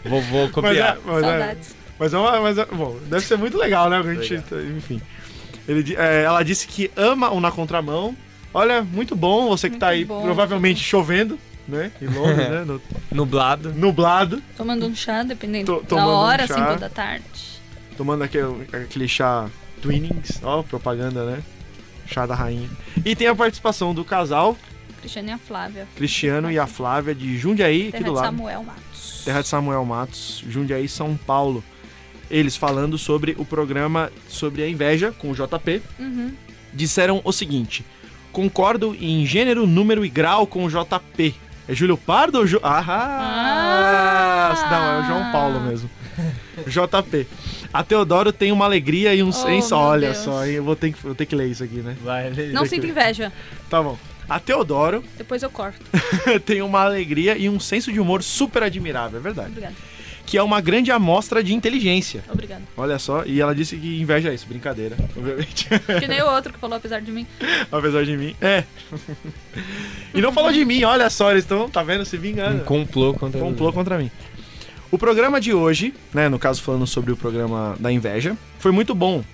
Vou, 0.05 0.21
vou 0.21 0.43
Mas 0.43 0.51
copiar. 0.53 0.97
é, 0.97 0.99
mas 1.07 1.17
é, 1.17 1.21
Saudades. 1.31 1.77
mas 1.99 2.13
é 2.15 2.19
uma, 2.19 2.41
mas 2.41 2.59
é- 2.59 2.67
bom, 2.67 2.99
deve 3.07 3.25
ser 3.25 3.39
muito 3.39 3.57
legal, 3.57 3.89
né? 3.89 3.97
A 3.99 4.03
gente, 4.23 4.35
enfim. 4.77 5.01
Ele 5.67 5.97
é, 5.97 6.25
ela 6.25 6.43
disse 6.43 6.67
que 6.67 6.91
ama 6.95 7.31
o 7.31 7.41
Na 7.41 7.51
Contramão. 7.51 8.15
Olha, 8.53 8.83
muito 8.83 9.17
bom, 9.17 9.49
você 9.49 9.69
que 9.69 9.73
Muito 9.73 9.81
tá 9.81 9.89
aí 9.89 10.05
bom. 10.05 10.21
provavelmente 10.23 10.79
chovendo, 10.85 11.39
né? 11.69 11.91
Em 12.01 12.07
Londres, 12.07 12.37
né? 12.51 12.65
No- 12.65 12.81
Nublado. 13.13 13.73
nublado, 13.75 14.43
Tomando 14.57 14.87
um 14.87 14.95
chá, 14.95 15.23
dependendo 15.23 15.83
Tô- 15.87 15.97
da 15.97 16.07
um 16.07 16.11
hora, 16.11 16.47
chá. 16.47 16.55
5 16.71 16.81
da 16.81 16.89
tarde. 16.89 17.25
tomando 17.97 18.23
aquele, 18.25 18.67
aquele 18.73 19.09
chá 19.09 19.49
Twinings, 19.83 20.41
ó, 20.43 20.63
propaganda, 20.63 21.25
né? 21.25 21.43
Chá 22.07 22.27
da 22.27 22.35
rainha. 22.35 22.69
E 23.05 23.15
tem 23.17 23.27
a 23.29 23.35
participação 23.35 23.95
do 23.95 24.05
casal, 24.05 24.57
Cristiane 25.01 25.29
e 25.29 25.33
a 25.33 25.39
Flávia. 25.39 25.87
Cristiano 25.97 26.51
e 26.51 26.59
a 26.59 26.67
Flávia, 26.67 27.15
de 27.15 27.37
Jundiaí, 27.39 27.83
aqui 27.89 27.93
Terra 27.93 28.05
do 28.05 28.11
de 28.11 28.17
lado. 28.17 28.25
Samuel 28.27 28.63
Matos. 28.65 29.23
Terra 29.25 29.43
de 29.43 29.49
Samuel 29.49 29.85
Matos, 29.85 30.43
Jundiaí, 30.49 30.89
São 30.89 31.15
Paulo. 31.17 31.63
Eles 32.31 32.57
falando 32.57 32.97
sobre 32.97 33.35
o 33.39 33.45
programa 33.45 34.11
sobre 34.29 34.63
a 34.63 34.69
inveja 34.69 35.13
com 35.13 35.31
o 35.31 35.35
JP, 35.35 35.83
Uhum. 35.99 36.33
disseram 36.73 37.21
o 37.23 37.33
seguinte: 37.33 37.85
concordo 38.33 38.97
em 38.99 39.27
gênero, 39.27 39.67
número 39.67 40.05
e 40.05 40.09
grau 40.09 40.47
com 40.47 40.65
o 40.65 40.71
JP. 40.71 41.35
É 41.69 41.75
Júlio 41.75 41.97
Pardo 41.97 42.39
ou 42.39 42.47
Ju... 42.47 42.61
ah, 42.63 42.85
Ah! 42.87 44.69
Não, 44.71 44.93
é 44.93 45.01
o 45.01 45.07
João 45.07 45.33
Paulo 45.33 45.61
mesmo. 45.61 45.91
JP. 46.67 47.27
A 47.73 47.83
Teodoro 47.83 48.33
tem 48.33 48.53
uma 48.53 48.65
alegria 48.65 49.15
e 49.15 49.23
um 49.23 49.29
Oh, 49.29 49.33
senso. 49.33 49.75
Olha 49.75 50.11
Deus. 50.13 50.19
só, 50.19 50.47
eu 50.47 50.63
vou 50.63 50.77
ter, 50.77 50.93
que, 50.93 51.03
vou 51.03 51.15
ter 51.15 51.27
que 51.27 51.35
ler 51.35 51.49
isso 51.49 51.65
aqui, 51.65 51.77
né? 51.77 51.97
Vai, 52.05 52.31
Não 52.53 52.65
sinto 52.67 52.87
inveja. 52.87 53.33
Tá 53.69 53.83
bom. 53.83 53.99
A 54.29 54.39
Teodoro 54.41 55.05
Depois 55.19 55.43
eu 55.43 55.51
corto. 55.51 55.79
tem 56.47 56.63
uma 56.63 56.83
alegria 56.83 57.37
e 57.37 57.49
um 57.49 57.61
senso 57.61 57.93
de 57.93 58.01
humor 58.01 58.23
super 58.23 58.63
admirável, 58.63 59.19
é 59.19 59.23
verdade. 59.23 59.49
Obrigada. 59.49 59.75
Que 60.27 60.39
é 60.39 60.43
uma 60.43 60.61
grande 60.61 60.91
amostra 60.91 61.45
de 61.45 61.55
inteligência. 61.55 62.25
Obrigada. 62.33 62.63
Olha 62.77 62.99
só, 62.99 63.25
e 63.25 63.41
ela 63.41 63.55
disse 63.55 63.77
que 63.77 64.01
inveja 64.01 64.33
isso, 64.33 64.47
brincadeira, 64.47 64.97
obviamente. 65.17 65.69
Que 66.01 66.09
nem 66.09 66.23
o 66.23 66.27
outro 66.31 66.53
que 66.53 66.59
falou 66.59 66.77
apesar 66.77 67.01
de 67.01 67.13
mim. 67.13 67.27
Apesar 67.71 68.05
de 68.05 68.17
mim. 68.17 68.35
É. 68.41 68.65
e 70.15 70.21
não 70.21 70.33
falou 70.33 70.53
de 70.53 70.65
mim, 70.65 70.83
olha 70.85 71.11
só, 71.11 71.31
eles 71.31 71.45
estão, 71.45 71.69
tá 71.69 71.83
vendo, 71.83 72.05
se 72.05 72.17
Um 72.17 72.21
vingando. 72.21 72.65
complô 72.65 73.13
contra 73.15 73.39
Complô 73.41 73.73
contra 73.73 73.99
mim. 73.99 74.11
O 74.91 74.99
programa 74.99 75.41
de 75.41 75.53
hoje, 75.53 75.93
né, 76.13 76.29
no 76.29 76.39
caso 76.39 76.63
falando 76.63 76.87
sobre 76.87 77.13
o 77.13 77.17
programa 77.17 77.77
da 77.81 77.91
inveja, 77.91 78.37
foi 78.59 78.71
muito 78.71 78.95
bom. 78.95 79.25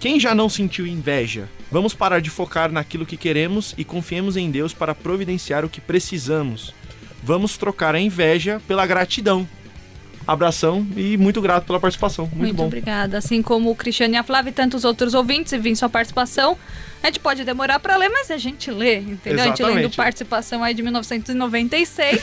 Quem 0.00 0.18
já 0.18 0.34
não 0.34 0.48
sentiu 0.48 0.86
inveja? 0.86 1.46
Vamos 1.70 1.92
parar 1.92 2.20
de 2.20 2.30
focar 2.30 2.72
naquilo 2.72 3.04
que 3.04 3.18
queremos 3.18 3.74
e 3.76 3.84
confiemos 3.84 4.36
em 4.36 4.50
Deus 4.50 4.72
para 4.72 4.94
providenciar 4.94 5.62
o 5.64 5.68
que 5.68 5.80
precisamos. 5.80 6.74
Vamos 7.22 7.58
trocar 7.58 7.94
a 7.94 8.00
inveja 8.00 8.62
pela 8.66 8.86
gratidão. 8.86 9.46
Abração 10.26 10.86
e 10.96 11.16
muito 11.16 11.40
grato 11.40 11.66
pela 11.66 11.80
participação. 11.80 12.26
Muito, 12.26 12.38
muito 12.38 12.56
bom. 12.56 12.66
obrigada. 12.66 13.18
Assim 13.18 13.42
como 13.42 13.70
o 13.70 13.74
Cristiano 13.74 14.14
e 14.14 14.16
a 14.16 14.22
Flávia 14.22 14.50
e 14.50 14.52
tantos 14.52 14.84
outros 14.84 15.14
ouvintes, 15.14 15.52
e 15.52 15.58
vim 15.58 15.74
sua 15.74 15.88
participação. 15.88 16.56
A 17.02 17.06
gente 17.06 17.18
pode 17.18 17.44
demorar 17.44 17.80
para 17.80 17.96
ler, 17.96 18.10
mas 18.10 18.30
a 18.30 18.36
gente 18.36 18.70
lê, 18.70 18.98
entendeu? 18.98 19.32
Exatamente. 19.32 19.62
A 19.62 19.66
gente 19.66 19.76
lendo 19.82 19.96
participação 19.96 20.62
aí 20.62 20.74
de 20.74 20.82
1996. 20.82 22.22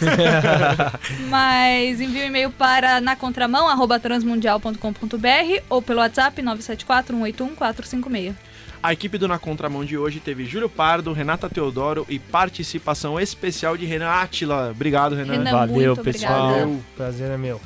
mas 1.29 1.99
envie 1.99 2.21
um 2.21 2.27
e-mail 2.27 2.51
para 2.51 3.01
na 3.01 3.15
contramão 3.15 3.67
transmundial.com.br 3.99 5.63
ou 5.67 5.81
pelo 5.81 5.99
WhatsApp 5.99 6.41
974 6.41 7.15
181 7.15 7.55
456. 7.55 8.36
A 8.81 8.93
equipe 8.93 9.17
do 9.17 9.27
Na 9.27 9.39
Contramão 9.39 9.83
de 9.83 9.97
hoje 9.97 10.19
teve 10.19 10.45
Júlio 10.45 10.69
Pardo, 10.69 11.12
Renata 11.12 11.49
Teodoro 11.49 12.05
e 12.07 12.19
participação 12.19 13.19
especial 13.19 13.75
de 13.75 13.86
Renan 13.86 14.10
Atila. 14.10 14.69
Obrigado, 14.69 15.15
Renan. 15.15 15.33
Renan 15.33 15.51
Valeu, 15.51 15.97
pessoal. 15.97 16.51
Obrigada. 16.51 16.79
Prazer 16.95 17.31
é 17.31 17.38
meu. 17.38 17.60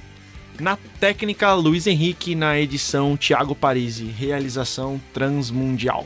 Na 0.59 0.77
técnica, 0.99 1.53
Luiz 1.53 1.87
Henrique. 1.87 2.35
Na 2.35 2.59
edição, 2.59 3.17
Thiago 3.17 3.55
Parisi. 3.55 4.05
Realização 4.05 4.99
Transmundial. 5.13 6.05